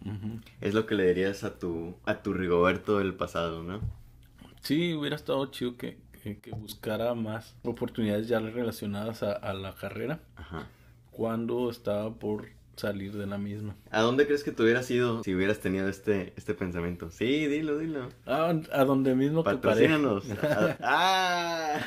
Es 0.60 0.74
lo 0.74 0.86
que 0.86 0.94
le 0.94 1.06
dirías 1.08 1.44
a 1.44 1.58
tu, 1.58 1.94
a 2.04 2.22
tu 2.22 2.32
Rigoberto 2.32 2.98
del 2.98 3.14
pasado, 3.14 3.62
¿no? 3.62 3.80
Sí, 4.62 4.94
hubiera 4.94 5.16
estado 5.16 5.46
chido 5.46 5.76
que, 5.76 5.96
que, 6.18 6.50
buscara 6.52 7.14
más 7.14 7.54
oportunidades 7.62 8.28
ya 8.28 8.40
relacionadas 8.40 9.22
a, 9.22 9.52
la 9.52 9.74
carrera 9.74 10.20
cuando 11.10 11.70
estaba 11.70 12.14
por 12.14 12.46
salir 12.76 13.12
de 13.12 13.26
la 13.26 13.38
misma. 13.38 13.74
¿A 13.90 14.02
dónde 14.02 14.26
crees 14.26 14.44
que 14.44 14.52
tú 14.52 14.62
hubieras 14.62 14.90
ido 14.90 15.22
si 15.24 15.34
hubieras 15.34 15.58
tenido 15.58 15.88
este, 15.88 16.32
este 16.36 16.54
pensamiento? 16.54 17.10
Sí, 17.10 17.46
dilo, 17.46 17.78
dilo. 17.78 18.08
a 18.26 18.84
donde 18.84 19.14
mismo 19.14 19.42
Patrocínanos. 19.42 20.24
ah, 20.80 21.80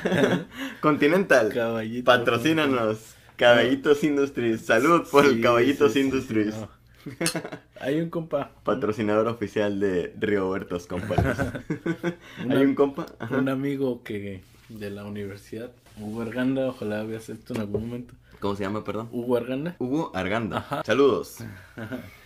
Continental. 0.82 1.50
Caballito. 1.54 2.06
Patrocínanos. 2.06 3.15
Caballitos 3.38 4.04
Industries. 4.04 4.62
Salud 4.62 5.08
por 5.10 5.26
el 5.26 5.41
Caballitos 5.41 5.96
Industries. 5.96 6.56
Hay 7.79 7.99
un 7.99 8.09
compa. 8.09 8.51
Patrocinador 8.63 9.27
oficial 9.27 9.79
de 9.79 10.13
Riobertos 10.19 10.87
Compas. 10.87 11.19
Hay 12.49 12.57
un 12.63 12.75
compa. 12.75 13.05
Un 13.29 13.49
amigo 13.49 14.03
que 14.03 14.43
de 14.69 14.89
la 14.89 15.03
universidad, 15.03 15.71
Hugo 15.99 16.21
Arganda, 16.21 16.67
ojalá 16.67 17.03
veas 17.03 17.29
esto 17.29 17.53
en 17.53 17.61
algún 17.61 17.87
momento. 17.87 18.13
¿Cómo 18.39 18.55
se 18.55 18.63
llama, 18.63 18.83
perdón? 18.83 19.09
Hugo 19.11 19.37
Arganda. 19.37 19.75
Hugo 19.79 20.11
Arganda. 20.15 20.57
Ajá. 20.57 20.83
Saludos. 20.85 21.37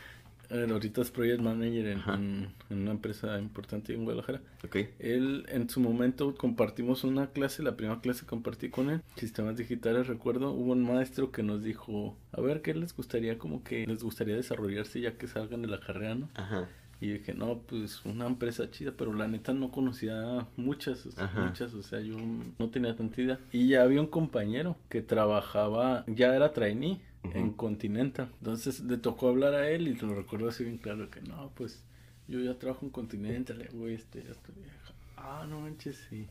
ahorita 0.50 1.02
es 1.02 1.12
Project 1.12 1.42
Manager 1.42 1.88
en, 1.88 2.50
una 2.70 2.92
empresa 2.92 3.40
importante 3.40 3.94
en 3.94 4.04
Guadalajara. 4.04 4.42
Okay. 4.64 4.90
Él, 5.00 5.46
en 5.50 5.70
su 5.70 5.80
momento, 5.80 6.36
compartimos 6.36 7.04
una 7.04 7.28
clase, 7.28 7.64
la 7.64 7.76
primera 7.76 8.02
clase 8.02 8.26
compartí 8.26 8.70
con 8.70 8.90
él, 8.90 9.02
sistemas 9.16 9.58
digitales, 9.58 10.08
recuerdo, 10.08 10.52
hubo 10.52 10.74
un 10.74 10.84
maestro 10.84 11.32
que 11.32 11.44
nos 11.44 11.64
dijo, 11.64 12.18
a 12.32 12.42
ver, 12.42 12.62
¿qué 12.62 12.74
les 12.74 12.96
gustaría, 12.96 13.38
como 13.38 13.64
que 13.64 13.86
les 13.86 14.04
gustaría 14.04 14.36
desarrollarse 14.36 15.02
ya 15.02 15.18
que 15.18 15.28
salgan 15.28 15.62
de 15.62 15.68
la 15.68 15.80
carrera, 15.80 16.16
no? 16.16 16.30
Ajá. 16.36 16.68
Y 17.02 17.10
dije, 17.10 17.34
no, 17.34 17.60
pues 17.60 18.06
una 18.06 18.26
empresa 18.26 18.72
chida, 18.72 18.94
pero 18.96 19.14
la 19.14 19.28
neta 19.28 19.54
no 19.54 19.70
conocía 19.70 20.48
muchas, 20.56 21.08
muchas, 21.36 21.74
o 21.74 21.84
sea, 21.84 22.00
yo 22.00 22.16
no 22.58 22.70
tenía 22.70 22.96
tanta 22.96 23.22
idea. 23.22 23.40
Y 23.52 23.68
ya 23.68 23.84
había 23.84 24.00
un 24.00 24.08
compañero 24.08 24.78
que 24.90 25.02
trabajaba, 25.02 26.06
ya 26.08 26.34
era 26.36 26.54
trainee 26.54 27.02
en 27.34 27.52
Continental. 27.52 28.30
Entonces 28.40 28.82
le 28.82 28.98
tocó 28.98 29.30
hablar 29.30 29.54
a 29.54 29.70
él 29.70 29.88
y 29.88 29.96
lo 29.96 30.16
recuerdo 30.16 30.50
así 30.50 30.64
bien 30.64 30.78
claro 30.78 31.10
que 31.10 31.22
no, 31.22 31.52
pues 31.56 31.84
yo 32.28 32.40
ya 32.40 32.58
trabajo 32.58 32.86
en 32.86 32.92
Continental, 32.92 33.68
güey, 33.74 33.96
este, 33.96 34.24
ya 34.24 34.32
estoy 34.32 34.56
vieja. 34.56 34.78
Ah, 35.18 35.46
no 35.50 35.62
manches, 35.62 36.06
sí. 36.10 36.28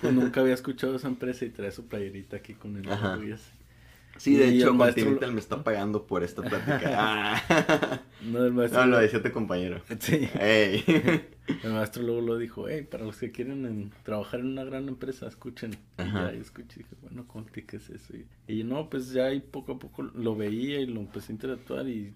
Pues 0.00 0.12
nunca 0.12 0.40
había 0.40 0.54
escuchado 0.54 0.96
esa 0.96 1.08
empresa 1.08 1.44
y 1.44 1.50
trae 1.50 1.72
su 1.72 1.86
playerita 1.86 2.36
aquí 2.36 2.54
con 2.54 2.76
el 2.76 2.84
güey 2.84 3.34
Sí, 4.16 4.36
de 4.36 4.48
hecho, 4.48 4.76
Continental 4.76 5.32
me 5.32 5.40
está 5.40 5.62
pagando 5.64 6.06
por 6.06 6.22
esta 6.22 6.42
plática. 6.42 7.42
no, 8.22 8.44
el 8.44 8.52
maestro. 8.52 8.80
No, 8.80 8.92
lo 8.92 8.98
decía 8.98 9.22
tu 9.22 9.30
compañero. 9.32 9.82
Sí. 10.00 10.28
El 11.62 11.72
maestro 11.72 12.02
luego 12.02 12.20
lo 12.22 12.38
dijo, 12.38 12.68
hey, 12.68 12.86
para 12.90 13.04
los 13.04 13.18
que 13.18 13.30
quieren 13.30 13.92
trabajar 14.02 14.40
en 14.40 14.46
una 14.46 14.64
gran 14.64 14.88
empresa, 14.88 15.26
escuchen. 15.26 15.76
Y 15.98 16.04
ya 16.04 16.30
escuché, 16.30 16.78
dije, 16.78 16.96
bueno, 17.02 17.26
Conti, 17.26 17.62
¿qué 17.62 17.76
es 17.76 17.90
eso? 17.90 18.14
Y, 18.16 18.26
y, 18.48 18.64
no, 18.64 18.88
pues 18.88 19.12
ya 19.12 19.26
ahí 19.26 19.40
poco 19.40 19.72
a 19.72 19.78
poco 19.78 20.02
lo 20.02 20.36
veía 20.36 20.80
y 20.80 20.86
lo 20.86 21.00
empecé 21.00 21.32
a 21.32 21.34
interactuar 21.34 21.86
y 21.88 22.14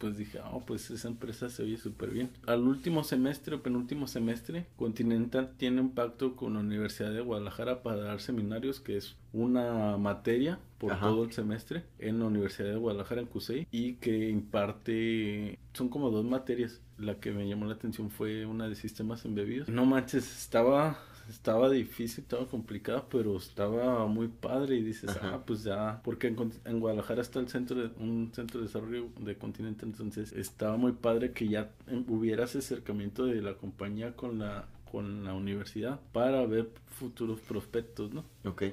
pues 0.00 0.16
dije, 0.16 0.40
oh, 0.50 0.60
pues 0.66 0.90
esa 0.90 1.08
empresa 1.08 1.50
se 1.50 1.62
oye 1.62 1.76
súper 1.76 2.10
bien. 2.10 2.30
Al 2.46 2.62
último 2.62 3.04
semestre 3.04 3.54
o 3.54 3.62
penúltimo 3.62 4.06
semestre, 4.06 4.66
Continental 4.76 5.52
tiene 5.58 5.82
un 5.82 5.90
pacto 5.90 6.34
con 6.34 6.54
la 6.54 6.60
Universidad 6.60 7.12
de 7.12 7.20
Guadalajara 7.20 7.82
para 7.82 7.98
dar 7.98 8.20
seminarios, 8.20 8.80
que 8.80 8.96
es 8.96 9.16
una 9.32 9.98
materia 9.98 10.58
por 10.78 10.98
todo 10.98 11.24
el 11.24 11.32
semestre 11.32 11.84
en 11.98 12.18
la 12.18 12.24
Universidad 12.24 12.70
de 12.70 12.76
Guadalajara 12.76 13.20
en 13.20 13.26
CUSEI 13.26 13.68
y 13.70 13.94
que 13.96 14.30
imparte, 14.30 15.58
son 15.74 15.90
como 15.90 16.10
dos 16.10 16.24
materias. 16.24 16.80
La 16.96 17.20
que 17.20 17.32
me 17.32 17.48
llamó 17.48 17.66
la 17.66 17.74
atención 17.74 18.10
fue 18.10 18.46
una 18.46 18.68
de 18.68 18.74
sistemas 18.74 19.24
embebidos. 19.24 19.68
No 19.68 19.84
manches, 19.86 20.42
estaba 20.42 20.98
estaba 21.30 21.70
difícil, 21.70 22.24
estaba 22.24 22.46
complicado, 22.46 23.06
pero 23.10 23.36
estaba 23.36 24.06
muy 24.06 24.28
padre 24.28 24.76
y 24.76 24.82
dices, 24.82 25.16
ah, 25.22 25.42
pues 25.46 25.64
ya, 25.64 26.00
porque 26.02 26.34
en, 26.64 26.80
Guadalajara 26.80 27.22
está 27.22 27.40
el 27.40 27.48
centro 27.48 27.76
de, 27.76 27.90
un 27.98 28.32
centro 28.34 28.60
de 28.60 28.66
desarrollo 28.66 29.08
de 29.18 29.36
continente, 29.36 29.86
entonces 29.86 30.32
estaba 30.32 30.76
muy 30.76 30.92
padre 30.92 31.32
que 31.32 31.48
ya 31.48 31.70
hubiera 32.08 32.44
ese 32.44 32.58
acercamiento 32.58 33.24
de 33.24 33.40
la 33.42 33.54
compañía 33.54 34.14
con 34.16 34.38
la 34.38 34.66
con 34.90 35.24
la 35.24 35.34
universidad 35.34 36.00
para 36.12 36.44
ver 36.46 36.68
futuros 36.88 37.40
prospectos, 37.40 38.12
¿no? 38.12 38.24
Ok. 38.44 38.64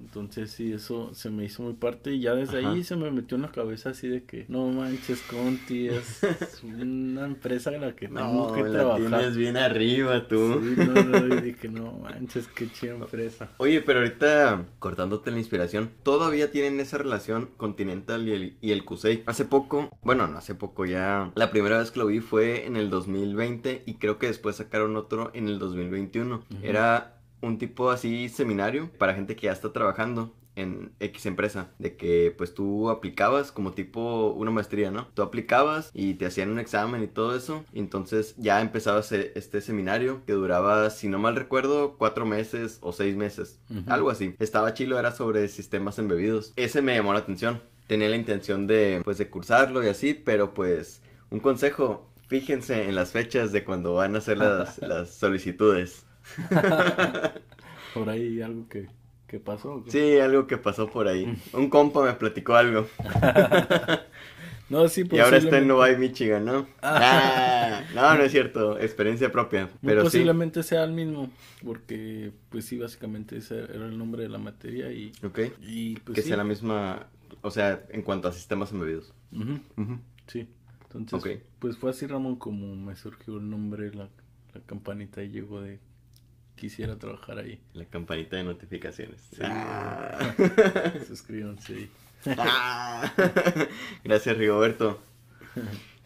Entonces 0.00 0.50
sí, 0.50 0.72
eso 0.72 1.14
se 1.14 1.30
me 1.30 1.44
hizo 1.44 1.62
muy 1.62 1.74
parte 1.74 2.12
y 2.12 2.20
ya 2.20 2.34
desde 2.34 2.64
ahí 2.64 2.84
se 2.84 2.96
me 2.96 3.10
metió 3.10 3.36
en 3.36 3.42
la 3.42 3.50
cabeza 3.50 3.90
así 3.90 4.08
de 4.08 4.24
que 4.24 4.44
no 4.48 4.66
manches 4.68 5.22
Conti 5.22 5.88
es 5.88 6.20
una 6.62 7.24
empresa 7.24 7.74
en 7.74 7.80
la 7.80 7.96
que 7.96 8.08
tengo 8.08 8.52
que 8.52 8.62
trabajar. 8.64 9.08
tienes 9.08 9.36
bien 9.36 9.56
arriba 9.56 10.28
tú. 10.28 10.60
Sí, 10.62 10.74
no, 10.76 11.02
no, 11.02 11.34
y 11.36 11.40
dije 11.40 11.68
no 11.68 11.92
manches 11.92 12.46
qué 12.48 12.70
chida 12.70 12.94
empresa. 12.94 13.48
Oye, 13.56 13.80
pero 13.80 14.00
ahorita 14.00 14.66
cortándote 14.78 15.30
la 15.30 15.38
inspiración, 15.38 15.90
todavía 16.02 16.50
tienen 16.50 16.78
esa 16.80 16.98
relación 16.98 17.50
Continental 17.56 18.28
y 18.28 18.32
el, 18.32 18.56
y 18.60 18.72
el 18.72 18.84
CUSEI. 18.84 19.22
Hace 19.26 19.44
poco, 19.44 19.90
bueno, 20.02 20.26
no 20.26 20.38
hace 20.38 20.54
poco 20.54 20.84
ya, 20.84 21.32
la 21.34 21.50
primera 21.50 21.78
vez 21.78 21.90
que 21.90 22.00
lo 22.00 22.06
vi 22.06 22.20
fue 22.20 22.66
en 22.66 22.76
el 22.76 22.90
2020 22.90 23.82
y 23.86 23.94
creo 23.94 24.18
que 24.18 24.26
después 24.26 24.56
sacaron 24.56 24.96
otro 24.96 25.30
en 25.34 25.48
el 25.48 25.58
2021. 25.58 26.44
Era 26.62 27.15
un 27.40 27.58
tipo 27.58 27.90
así 27.90 28.28
seminario 28.28 28.90
para 28.98 29.14
gente 29.14 29.36
que 29.36 29.46
ya 29.46 29.52
está 29.52 29.72
trabajando 29.72 30.32
en 30.56 30.92
X 31.00 31.26
empresa, 31.26 31.68
de 31.78 31.96
que 31.96 32.34
pues 32.36 32.54
tú 32.54 32.90
aplicabas 32.90 33.52
como 33.52 33.72
tipo 33.72 34.32
una 34.32 34.50
maestría, 34.50 34.90
¿no? 34.90 35.06
Tú 35.14 35.22
aplicabas 35.22 35.90
y 35.94 36.14
te 36.14 36.26
hacían 36.26 36.50
un 36.50 36.58
examen 36.58 37.02
y 37.02 37.06
todo 37.06 37.36
eso, 37.36 37.64
y 37.72 37.78
entonces 37.78 38.34
ya 38.38 38.60
empezaba 38.60 39.00
este 39.00 39.60
seminario 39.60 40.22
que 40.26 40.32
duraba, 40.32 40.90
si 40.90 41.08
no 41.08 41.18
mal 41.18 41.36
recuerdo, 41.36 41.96
cuatro 41.98 42.26
meses 42.26 42.78
o 42.80 42.92
seis 42.92 43.16
meses, 43.16 43.60
algo 43.86 44.10
así. 44.10 44.34
Estaba 44.38 44.74
chilo, 44.74 44.98
era 44.98 45.12
sobre 45.12 45.46
sistemas 45.48 45.98
embebidos. 45.98 46.52
Ese 46.56 46.82
me 46.82 46.96
llamó 46.96 47.12
la 47.12 47.20
atención. 47.20 47.60
Tenía 47.86 48.08
la 48.08 48.16
intención 48.16 48.66
de 48.66 49.00
pues 49.04 49.18
de 49.18 49.28
cursarlo 49.28 49.84
y 49.84 49.88
así, 49.88 50.14
pero 50.14 50.54
pues 50.54 51.02
un 51.30 51.38
consejo, 51.38 52.10
fíjense 52.26 52.88
en 52.88 52.94
las 52.94 53.12
fechas 53.12 53.52
de 53.52 53.62
cuando 53.62 53.94
van 53.94 54.14
a 54.16 54.18
hacer 54.18 54.38
las, 54.38 54.78
las 54.82 55.10
solicitudes. 55.10 56.05
por 57.94 58.08
ahí 58.08 58.42
algo 58.42 58.68
que, 58.68 58.88
que 59.26 59.40
pasó. 59.40 59.84
Sí, 59.88 60.18
algo 60.18 60.46
que 60.46 60.56
pasó 60.56 60.88
por 60.88 61.08
ahí. 61.08 61.36
Un 61.52 61.68
compa 61.68 62.04
me 62.04 62.12
platicó 62.14 62.54
algo. 62.54 62.86
no, 64.70 64.88
sí, 64.88 65.04
Y 65.10 65.18
ahora 65.18 65.38
está 65.38 65.58
en 65.58 65.68
Novi, 65.68 65.96
Michigan, 65.96 66.44
¿no? 66.44 66.66
Ah, 66.82 67.82
no, 67.94 68.16
no 68.16 68.22
es 68.22 68.32
cierto, 68.32 68.78
experiencia 68.78 69.30
propia. 69.32 69.68
Pero 69.82 70.02
posiblemente 70.02 70.62
sea 70.62 70.84
el 70.84 70.92
mismo, 70.92 71.30
porque 71.64 72.32
pues 72.50 72.64
sí, 72.66 72.78
básicamente 72.78 73.38
ese 73.38 73.60
era 73.60 73.86
el 73.86 73.98
nombre 73.98 74.22
de 74.22 74.28
la 74.28 74.38
materia 74.38 74.90
y... 74.92 75.12
Ok. 75.24 75.40
Y, 75.62 75.96
pues, 76.00 76.16
que 76.16 76.22
sea 76.22 76.36
la 76.36 76.44
misma, 76.44 77.06
o 77.42 77.50
sea, 77.50 77.84
en 77.90 78.02
cuanto 78.02 78.28
a 78.28 78.32
sistemas 78.32 78.72
embebidos. 78.72 79.14
Sí. 80.26 80.48
Entonces, 80.94 81.40
pues 81.58 81.76
fue 81.76 81.90
así, 81.90 82.06
Ramón, 82.06 82.36
como 82.36 82.74
me 82.74 82.96
surgió 82.96 83.36
el 83.36 83.50
nombre, 83.50 83.92
la, 83.92 84.08
la 84.54 84.60
campanita 84.64 85.22
y 85.22 85.28
llegó 85.28 85.60
de 85.60 85.78
quisiera 86.56 86.98
trabajar 86.98 87.38
ahí. 87.38 87.60
La 87.74 87.84
campanita 87.84 88.36
de 88.36 88.44
notificaciones. 88.44 89.20
Sí. 89.30 89.42
Ah. 89.42 90.34
Suscríbanse. 91.06 91.88
Ah. 92.36 93.12
Gracias, 94.04 94.36
Rigoberto. 94.36 95.00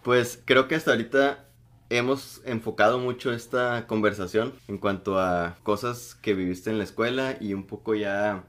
Pues 0.02 0.40
creo 0.44 0.68
que 0.68 0.74
hasta 0.74 0.90
ahorita 0.90 1.46
hemos 1.88 2.40
enfocado 2.44 2.98
mucho 2.98 3.32
esta 3.32 3.86
conversación 3.86 4.52
en 4.68 4.78
cuanto 4.78 5.18
a 5.18 5.56
cosas 5.62 6.14
que 6.14 6.34
viviste 6.34 6.70
en 6.70 6.78
la 6.78 6.84
escuela 6.84 7.36
y 7.40 7.54
un 7.54 7.66
poco 7.66 7.94
ya 7.94 8.44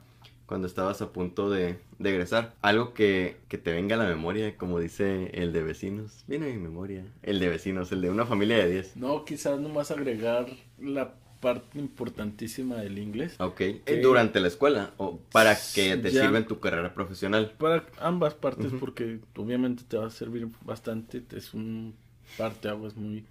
cuando 0.46 0.66
estabas 0.66 1.00
a 1.00 1.12
punto 1.12 1.48
de, 1.48 1.78
egresar. 1.98 2.54
Algo 2.62 2.92
que, 2.94 3.36
que, 3.48 3.58
te 3.58 3.72
venga 3.72 3.96
a 3.96 3.98
la 3.98 4.06
memoria, 4.06 4.56
como 4.58 4.80
dice 4.80 5.30
el 5.32 5.52
de 5.52 5.62
vecinos. 5.62 6.24
Viene 6.26 6.46
a 6.46 6.52
mi 6.52 6.58
memoria. 6.58 7.06
El 7.22 7.40
de 7.40 7.48
vecinos, 7.48 7.90
el 7.92 8.02
de 8.02 8.10
una 8.10 8.26
familia 8.26 8.58
de 8.58 8.70
10. 8.70 8.96
No, 8.96 9.24
quizás 9.24 9.58
nomás 9.60 9.90
agregar 9.90 10.46
la 10.78 11.14
parte 11.42 11.80
importantísima 11.80 12.76
del 12.76 12.98
inglés. 12.98 13.34
Ok. 13.40 13.62
¿Durante 14.00 14.38
la 14.38 14.46
escuela 14.46 14.92
o 14.96 15.18
para 15.32 15.56
que 15.74 15.96
te 15.96 16.10
sirva 16.10 16.38
en 16.38 16.46
tu 16.46 16.60
carrera 16.60 16.94
profesional? 16.94 17.52
Para 17.58 17.84
ambas 18.00 18.34
partes, 18.34 18.72
porque 18.78 19.18
obviamente 19.36 19.82
te 19.86 19.98
va 19.98 20.06
a 20.06 20.10
servir 20.10 20.48
bastante. 20.64 21.22
Es 21.36 21.52
un 21.52 21.94
parte 22.38 22.68
aguas 22.68 22.96
muy 22.96 23.26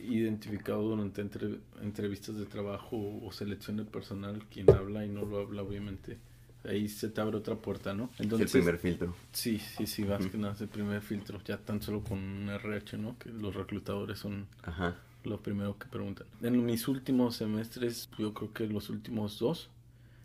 identificado 0.00 0.82
durante 0.82 1.20
entrevistas 1.82 2.36
de 2.36 2.46
trabajo 2.46 2.96
o 3.22 3.30
selección 3.30 3.76
de 3.76 3.84
personal. 3.84 4.42
Quien 4.50 4.70
habla 4.70 5.04
y 5.04 5.10
no 5.10 5.26
lo 5.26 5.38
habla, 5.38 5.62
obviamente. 5.62 6.16
Ahí 6.64 6.88
se 6.88 7.10
te 7.10 7.20
abre 7.20 7.36
otra 7.36 7.56
puerta, 7.56 7.92
¿no? 7.92 8.08
Entonces, 8.18 8.54
el 8.54 8.62
primer 8.62 8.80
filtro. 8.80 9.14
Sí, 9.32 9.58
sí, 9.58 9.86
sí, 9.86 10.02
más 10.04 10.26
que 10.26 10.38
nada 10.38 10.54
es 10.54 10.62
el 10.62 10.68
primer 10.68 11.02
filtro. 11.02 11.38
Ya 11.44 11.58
tan 11.58 11.82
solo 11.82 12.00
con 12.00 12.18
un 12.18 12.48
RH, 12.48 12.96
¿no? 12.96 13.18
Que 13.18 13.28
los 13.28 13.54
reclutadores 13.54 14.18
son... 14.18 14.46
Ajá 14.62 14.96
lo 15.24 15.40
primero 15.40 15.78
que 15.78 15.86
preguntan. 15.86 16.26
En 16.42 16.64
mis 16.64 16.88
últimos 16.88 17.36
semestres, 17.36 18.08
yo 18.18 18.34
creo 18.34 18.52
que 18.52 18.66
los 18.66 18.90
últimos 18.90 19.38
dos, 19.38 19.68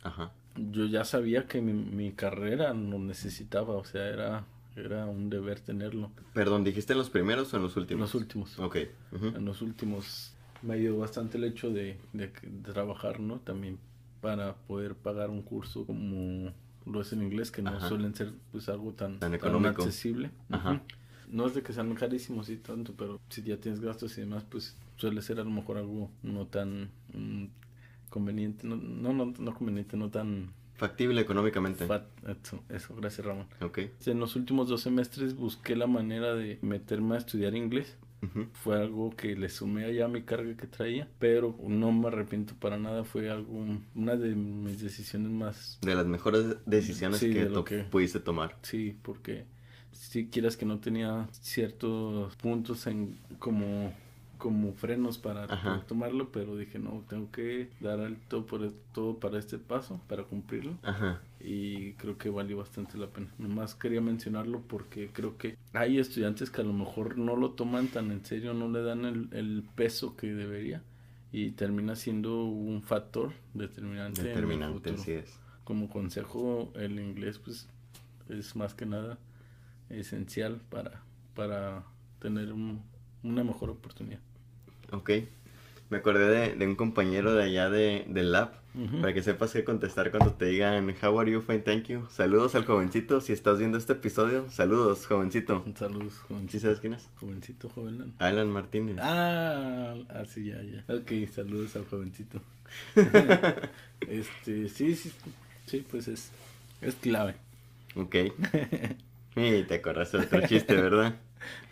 Ajá. 0.04 0.32
yo 0.56 0.86
ya 0.86 1.06
sabía 1.06 1.48
que 1.48 1.62
mi, 1.62 2.12
carrera 2.12 2.74
no 2.74 3.00
necesitaba, 3.00 3.76
o 3.76 3.86
sea, 3.86 4.08
era, 4.08 4.46
era 4.76 5.06
un 5.06 5.30
deber 5.30 5.60
tenerlo. 5.60 6.12
Perdón, 6.34 6.64
¿dijiste 6.64 6.94
en 6.94 7.00
los 7.00 7.10
primeros 7.10 7.54
o 7.54 7.58
en 7.58 7.64
los 7.64 7.76
últimos? 7.78 8.00
En 8.00 8.02
los 8.02 8.16
últimos. 8.16 8.60
Ok. 8.60 8.78
En 9.36 9.46
los 9.46 9.62
últimos 9.62 10.34
me 10.62 10.74
ayudó 10.76 11.00
bastante 11.00 11.38
el 11.38 11.46
hecho 11.46 11.70
de, 11.70 11.98
de, 12.14 12.28
trabajar, 12.64 13.20
¿no? 13.20 13.38
También 13.40 13.80
para 14.22 14.56
poder 14.56 14.96
pagar 14.96 15.30
un 15.30 15.42
curso 15.42 15.86
como 15.86 16.52
lo 16.86 17.02
es 17.02 17.14
en 17.14 17.24
inglés, 17.24 17.52
que 17.52 17.62
no 17.62 17.80
suelen 17.88 18.14
ser 18.16 18.34
pues 18.52 18.68
algo 18.68 18.92
tan, 18.92 19.20
tan, 19.20 19.34
económico. 19.34 19.84
accesible. 19.84 20.32
Ajá. 20.50 20.82
No 21.32 21.46
es 21.46 21.54
de 21.54 21.62
que 21.62 21.74
sean 21.74 21.94
carísimos 21.94 22.50
y 22.50 22.58
tanto, 22.58 22.94
pero 22.98 23.20
si 23.30 23.44
ya 23.44 23.58
tienes 23.58 23.80
gastos 23.80 24.18
y 24.18 24.22
demás, 24.22 24.44
pues 24.50 24.76
suele 25.00 25.22
ser 25.22 25.40
a 25.40 25.44
lo 25.44 25.50
mejor 25.50 25.78
algo 25.78 26.12
no 26.24 26.46
tan 26.48 26.92
mm, 27.14 27.46
conveniente, 28.10 28.68
no, 28.68 28.76
no, 28.76 29.34
no, 29.38 29.54
conveniente, 29.54 29.96
no 29.96 30.10
tan... 30.10 30.52
Factible 30.76 31.20
económicamente. 31.22 31.86
eso, 31.86 32.64
eso, 32.70 32.96
gracias 32.96 33.26
Ramón. 33.26 33.48
Ok. 33.62 33.80
En 34.06 34.20
los 34.20 34.36
últimos 34.36 34.70
dos 34.70 34.82
semestres 34.82 35.36
busqué 35.36 35.76
la 35.76 35.88
manera 35.88 36.36
de 36.36 36.58
meterme 36.62 37.16
a 37.16 37.18
estudiar 37.18 37.56
inglés. 37.56 37.98
Fue 38.52 38.78
algo 38.78 39.12
que 39.12 39.34
le 39.38 39.48
sumé 39.48 39.86
allá 39.86 40.06
a 40.06 40.08
mi 40.10 40.24
carga 40.24 40.56
que 40.58 40.68
traía, 40.68 41.08
pero 41.20 41.58
no 41.66 41.94
me 41.94 42.10
arrepiento 42.10 42.54
para 42.54 42.78
nada. 42.78 43.06
Fue 43.06 43.30
algo, 43.30 43.66
una 43.96 44.18
de 44.18 44.36
mis 44.36 44.82
decisiones 44.82 45.32
más... 45.32 45.80
De 45.82 45.96
las 45.96 46.06
mejores 46.06 46.58
decisiones 46.66 47.22
que, 47.22 47.86
pudiste 47.90 48.20
tomar. 48.20 48.58
Sí, 48.62 48.98
porque 49.04 49.46
si 49.94 50.28
quieras 50.28 50.58
que 50.58 50.66
no 50.66 50.80
tenía 50.80 51.30
ciertos 51.32 52.36
puntos 52.36 52.88
en 52.88 53.18
como 53.40 53.94
como 54.40 54.74
frenos 54.74 55.20
para 55.20 55.46
tomarlo, 55.86 56.32
pero 56.32 56.56
dije, 56.56 56.80
no, 56.80 57.04
tengo 57.08 57.30
que 57.32 57.70
dar 57.82 58.00
el 58.00 58.18
todo, 58.18 58.48
por, 58.48 58.72
todo 58.94 59.20
para 59.20 59.38
este 59.38 59.60
paso, 59.60 60.02
para 60.08 60.24
cumplirlo. 60.24 60.78
Y 61.40 61.94
creo 61.94 62.18
que 62.18 62.30
valió 62.30 62.58
bastante 62.58 62.98
la 62.98 63.08
pena. 63.08 63.28
Nomás 63.38 63.76
quería 63.76 64.02
mencionarlo 64.02 64.62
porque 64.62 65.12
creo 65.14 65.38
que 65.38 65.58
hay 65.74 66.00
estudiantes 66.00 66.50
que 66.50 66.62
a 66.62 66.64
lo 66.64 66.74
mejor 66.74 67.18
no 67.18 67.36
lo 67.36 67.52
toman 67.52 67.90
tan 67.90 68.12
en 68.12 68.26
serio, 68.26 68.54
no 68.54 68.70
le 68.70 68.82
dan 68.82 69.06
el, 69.06 69.28
el 69.32 69.64
peso 69.76 70.16
que 70.16 70.34
debería 70.34 70.82
y 71.32 71.52
termina 71.52 71.96
siendo 71.96 72.46
un 72.46 72.82
factor 72.82 73.34
determinante. 73.54 74.24
Determinante, 74.24 74.98
sí 74.98 75.12
es. 75.12 75.38
Como 75.64 75.90
consejo, 75.90 76.72
el 76.76 77.00
inglés 77.00 77.38
pues 77.40 77.68
es 78.30 78.56
más 78.56 78.74
que 78.74 78.86
nada 78.86 79.20
esencial 79.90 80.62
para, 80.70 81.04
para 81.36 81.84
tener 82.20 82.54
una 82.54 83.44
mejor 83.44 83.70
oportunidad. 83.70 84.22
Ok. 84.92 85.12
Me 85.90 85.98
acordé 85.98 86.56
de, 86.56 86.68
un 86.68 86.76
compañero 86.76 87.34
de 87.34 87.44
allá 87.44 87.70
de, 87.70 88.06
del 88.08 88.32
lab, 88.32 88.52
para 89.02 89.12
que 89.12 89.24
sepas 89.24 89.52
qué 89.52 89.64
contestar 89.64 90.12
cuando 90.12 90.34
te 90.34 90.46
digan 90.46 90.96
How 91.02 91.20
are 91.20 91.32
you, 91.32 91.42
fine, 91.42 91.60
thank 91.60 91.86
you. 91.86 92.06
Saludos 92.12 92.54
al 92.54 92.66
jovencito, 92.66 93.22
si 93.22 93.34
estás 93.34 93.58
viendo 93.58 93.80
este 93.80 93.94
episodio, 93.94 94.48
saludos, 94.52 95.08
jovencito. 95.08 95.66
Saludos, 95.76 96.20
jovencito. 96.28 96.52
¿Sí 96.52 96.60
sabes 96.60 96.80
quién 96.80 96.94
es? 96.94 97.10
Jovencito, 97.20 97.70
joven. 97.70 98.14
Alan 98.20 98.52
Martínez. 98.52 98.98
Ah, 99.02 99.96
así 100.10 100.46
ya, 100.46 100.62
ya. 100.62 100.86
Ok, 100.94 101.12
saludos 101.34 101.76
al 101.76 101.86
jovencito. 101.86 102.40
este, 104.02 104.70
sí, 104.70 104.96
sí, 104.96 105.12
sí, 105.66 105.86
pues 105.90 106.08
es, 106.08 106.30
es 106.82 106.94
clave. 106.94 107.36
Ok. 107.96 108.16
y 109.36 109.64
te 109.64 109.74
acordaste 109.74 110.20
de 110.20 110.26
otro 110.26 110.48
chiste, 110.48 110.76
¿verdad? 110.76 111.16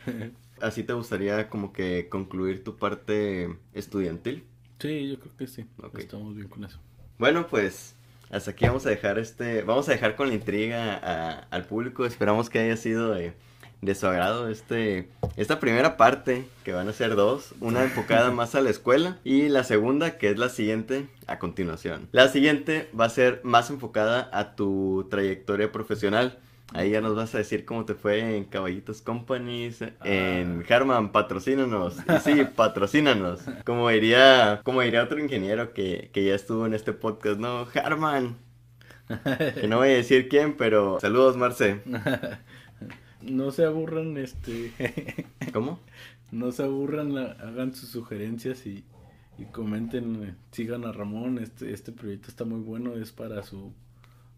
¿Así 0.62 0.84
te 0.84 0.93
gustaría 0.93 1.50
como 1.50 1.74
que 1.74 2.10
concluir 2.10 2.63
tu 2.63 2.78
parte 2.78 3.56
estudiantil? 3.74 4.43
Sí, 4.80 5.10
yo 5.10 5.20
creo 5.20 5.36
que 5.38 5.48
sí. 5.48 5.65
Estamos 5.98 6.36
bien 6.36 6.48
con 6.48 6.63
eso. 6.63 6.80
Bueno, 7.17 7.48
pues 7.48 7.96
hasta 8.30 8.52
aquí 8.52 8.65
vamos 8.65 8.86
a 8.86 8.89
dejar 8.89 9.17
este, 9.20 9.63
vamos 9.63 9.88
a 9.88 9.93
dejar 9.93 10.15
con 10.15 10.28
la 10.28 10.36
intriga 10.36 11.48
al 11.50 11.65
público. 11.65 12.06
Esperamos 12.06 12.50
que 12.50 12.60
haya 12.60 12.78
sido 12.78 13.12
de, 13.12 13.34
de, 13.82 13.96
su 13.96 14.06
agrado 14.06 14.50
este, 14.50 15.10
esta 15.36 15.60
primera 15.60 15.98
parte, 15.98 16.46
que 16.63 16.74
van 16.74 16.89
a 16.89 16.93
ser 16.93 17.15
dos, 17.15 17.54
una 17.62 17.84
enfocada 17.84 18.32
más 18.34 18.54
a 18.56 18.62
la 18.62 18.70
escuela 18.70 19.17
y 19.24 19.50
la 19.50 19.63
segunda, 19.63 20.17
que 20.17 20.30
es 20.30 20.38
la 20.38 20.50
siguiente, 20.50 21.08
a 21.26 21.39
continuación. 21.39 22.10
La 22.12 22.28
siguiente 22.30 22.89
va 22.98 23.06
a 23.06 23.10
ser 23.10 23.41
más 23.43 23.70
enfocada 23.70 24.30
a 24.34 24.56
tu 24.56 25.08
trayectoria 25.10 25.72
profesional. 25.72 26.39
Ahí 26.73 26.91
ya 26.91 27.01
nos 27.01 27.15
vas 27.15 27.34
a 27.34 27.38
decir 27.38 27.63
cómo 27.63 27.86
te 27.86 27.93
fue 27.93 28.36
en 28.36 28.43
Caballitos 28.43 29.01
Companies, 29.01 29.82
en 30.03 30.65
ah. 30.69 30.75
Harman, 30.75 31.12
patrocínanos. 31.12 31.95
Y 31.97 32.19
sí, 32.19 32.43
patrocínanos. 32.56 33.41
Como 33.65 33.88
diría, 33.89 34.62
como 34.63 34.82
diría 34.82 35.03
otro 35.03 35.19
ingeniero 35.19 35.73
que, 35.73 36.10
que 36.13 36.25
ya 36.25 36.36
estuvo 36.36 36.65
en 36.65 36.73
este 36.73 36.91
podcast, 36.91 37.39
¿no? 37.39 37.67
Harman. 37.73 38.36
Que 39.56 39.67
no 39.67 39.77
voy 39.77 39.89
a 39.89 39.93
decir 39.93 40.27
quién, 40.27 40.58
pero 40.58 40.99
saludos, 40.99 41.38
Marce. 41.38 41.82
No 43.19 43.51
se 43.51 43.65
aburran, 43.65 44.15
este. 44.15 44.71
¿Cómo? 45.51 45.80
No 46.32 46.51
se 46.51 46.63
aburran, 46.63 47.17
hagan 47.17 47.73
sus 47.73 47.89
sugerencias 47.89 48.65
y, 48.67 48.86
y 49.39 49.45
comenten, 49.45 50.38
sigan 50.51 50.86
a 50.86 50.91
Ramón. 50.91 51.39
Este, 51.39 51.73
este 51.73 51.91
proyecto 51.91 52.30
está 52.30 52.45
muy 52.45 52.60
bueno, 52.60 52.93
es 52.93 53.12
para 53.12 53.41
su 53.41 53.73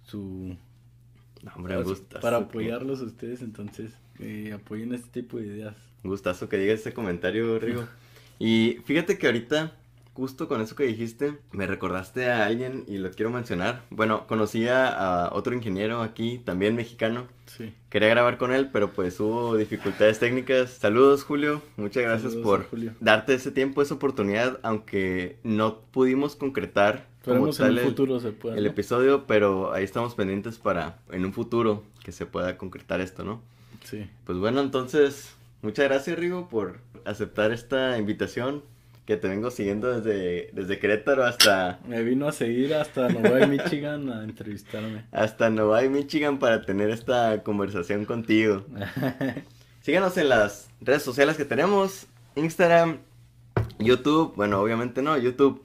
su 0.10 0.58
hombre, 1.56 1.76
para, 1.76 2.22
para 2.22 2.38
apoyarlos 2.38 3.02
a 3.02 3.06
ustedes, 3.06 3.42
entonces 3.42 3.94
eh, 4.20 4.54
apoyen 4.54 4.94
este 4.94 5.22
tipo 5.22 5.38
de 5.38 5.48
ideas. 5.48 5.76
Un 6.04 6.12
gustazo 6.12 6.50
que 6.50 6.58
digas 6.58 6.80
este 6.80 6.94
comentario, 6.94 7.60
Rigo. 7.60 7.86
y 8.40 8.78
fíjate 8.86 9.18
que 9.18 9.28
ahorita, 9.28 9.74
justo 10.14 10.48
con 10.48 10.62
eso 10.62 10.76
que 10.76 10.84
dijiste, 10.84 11.38
me 11.52 11.68
recordaste 11.68 12.30
a 12.30 12.46
alguien 12.46 12.84
y 12.88 12.98
lo 12.98 13.12
quiero 13.12 13.32
mencionar. 13.32 13.84
Bueno, 13.90 14.28
conocía 14.28 14.88
a 14.88 15.34
otro 15.34 15.54
ingeniero 15.54 16.02
aquí, 16.02 16.40
también 16.40 16.76
mexicano. 16.76 17.28
Sí. 17.46 17.74
Quería 17.90 18.10
grabar 18.10 18.38
con 18.38 18.54
él, 18.54 18.70
pero 18.72 18.92
pues 18.92 19.20
hubo 19.20 19.58
dificultades 19.58 20.20
técnicas. 20.20 20.70
Saludos, 20.72 21.24
Julio. 21.24 21.62
Muchas 21.78 22.04
gracias 22.04 22.36
por 22.36 22.68
darte 23.00 23.34
ese 23.34 23.52
tiempo, 23.52 23.82
esa 23.82 23.96
oportunidad, 23.96 24.60
aunque 24.64 25.38
no 25.44 25.82
pudimos 25.82 26.36
concretar 26.36 27.09
Esperemos 27.34 27.60
en 27.60 27.72
un 27.72 27.80
futuro 27.80 28.20
se 28.20 28.32
pueda. 28.32 28.58
El 28.58 28.66
episodio, 28.66 29.26
pero 29.28 29.74
ahí 29.74 29.84
estamos 29.84 30.16
pendientes 30.16 30.58
para 30.58 31.00
en 31.12 31.26
un 31.26 31.34
futuro 31.34 31.84
que 32.04 32.12
se 32.12 32.26
pueda 32.26 32.58
concretar 32.58 33.02
esto, 33.02 33.24
¿no? 33.24 33.42
Sí. 33.84 34.10
Pues 34.26 34.38
bueno, 34.38 34.62
entonces, 34.62 35.36
muchas 35.62 35.86
gracias, 35.86 36.18
Rigo, 36.18 36.50
por 36.50 36.80
aceptar 37.06 37.52
esta 37.52 37.98
invitación 37.98 38.64
que 39.10 39.18
te 39.18 39.28
vengo 39.28 39.50
siguiendo 39.50 40.00
desde, 40.00 40.52
desde 40.54 40.78
Querétaro 40.78 41.26
hasta... 41.26 41.80
Me 41.88 42.04
vino 42.04 42.28
a 42.28 42.32
seguir 42.32 42.76
hasta 42.76 43.10
Novi, 43.10 43.48
Michigan 43.48 44.12
a 44.12 44.24
entrevistarme. 44.24 45.06
Hasta 45.12 45.50
Novi, 45.50 45.90
Michigan 45.90 46.38
para 46.38 46.62
tener 46.62 46.92
esta 46.92 47.42
conversación 47.42 48.06
contigo. 48.06 48.66
Síganos 49.82 50.16
en 50.18 50.30
las 50.30 50.70
redes 50.80 51.02
sociales 51.02 51.38
que 51.38 51.46
tenemos, 51.46 52.06
Instagram, 52.36 53.00
YouTube, 53.80 54.36
bueno, 54.36 54.62
obviamente 54.62 55.02
no, 55.02 55.18
YouTube, 55.18 55.64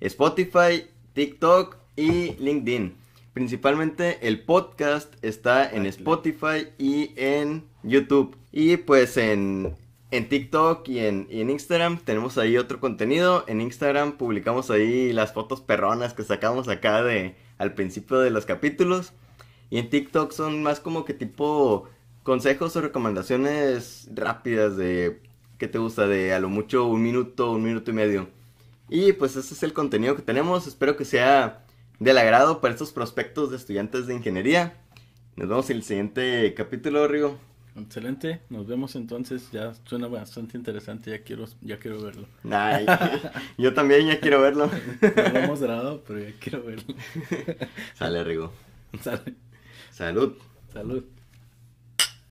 Spotify 0.00 0.86
TikTok 1.14 1.76
y 1.96 2.32
LinkedIn. 2.34 2.96
Principalmente 3.32 4.18
el 4.26 4.42
podcast 4.42 5.14
está 5.22 5.68
en 5.68 5.86
Spotify 5.86 6.68
y 6.76 7.12
en 7.16 7.64
YouTube. 7.82 8.36
Y 8.52 8.76
pues 8.76 9.16
en, 9.16 9.74
en 10.10 10.28
TikTok 10.28 10.88
y 10.88 11.00
en, 11.00 11.26
y 11.30 11.40
en, 11.40 11.50
Instagram 11.50 11.98
tenemos 11.98 12.36
ahí 12.36 12.56
otro 12.56 12.80
contenido. 12.80 13.44
En 13.46 13.60
Instagram 13.60 14.12
publicamos 14.12 14.70
ahí 14.70 15.12
las 15.12 15.32
fotos 15.32 15.60
perronas 15.60 16.14
que 16.14 16.24
sacamos 16.24 16.68
acá 16.68 17.02
de 17.02 17.36
al 17.58 17.74
principio 17.74 18.18
de 18.18 18.30
los 18.30 18.44
capítulos. 18.44 19.12
Y 19.70 19.78
en 19.78 19.90
TikTok 19.90 20.32
son 20.32 20.62
más 20.62 20.80
como 20.80 21.04
que 21.04 21.14
tipo 21.14 21.88
consejos 22.24 22.74
o 22.76 22.80
recomendaciones 22.80 24.08
rápidas 24.12 24.76
de 24.76 25.20
qué 25.58 25.68
te 25.68 25.78
gusta 25.78 26.08
de 26.08 26.34
a 26.34 26.40
lo 26.40 26.48
mucho 26.48 26.86
un 26.86 27.02
minuto, 27.02 27.52
un 27.52 27.62
minuto 27.62 27.90
y 27.90 27.94
medio. 27.94 28.28
Y 28.88 29.12
pues 29.12 29.36
ese 29.36 29.54
es 29.54 29.62
el 29.62 29.72
contenido 29.72 30.16
que 30.16 30.22
tenemos. 30.22 30.66
Espero 30.66 30.96
que 30.96 31.04
sea 31.04 31.64
del 31.98 32.18
agrado 32.18 32.60
para 32.60 32.74
estos 32.74 32.92
prospectos 32.92 33.50
de 33.50 33.56
estudiantes 33.56 34.06
de 34.06 34.14
ingeniería. 34.14 34.74
Nos 35.36 35.48
vemos 35.48 35.70
en 35.70 35.76
el 35.78 35.82
siguiente 35.82 36.54
capítulo, 36.54 37.08
Rigo. 37.08 37.38
Excelente, 37.76 38.40
nos 38.50 38.68
vemos 38.68 38.94
entonces, 38.94 39.50
ya 39.50 39.74
suena 39.84 40.06
bastante 40.06 40.56
interesante, 40.56 41.10
ya 41.10 41.24
quiero, 41.24 41.46
ya 41.60 41.80
quiero 41.80 42.00
verlo. 42.00 42.28
yo 43.58 43.74
también 43.74 44.06
ya 44.06 44.20
quiero 44.20 44.40
verlo. 44.40 44.70
No 45.02 45.32
lo 45.32 45.38
hemos 45.40 45.60
grabado, 45.60 46.04
pero 46.06 46.20
ya 46.20 46.32
quiero 46.38 46.62
verlo. 46.62 46.94
Sale, 47.94 48.22
Rigo. 48.22 48.52
Sale. 49.02 49.34
Salud. 49.90 50.34
Salud. 50.72 51.04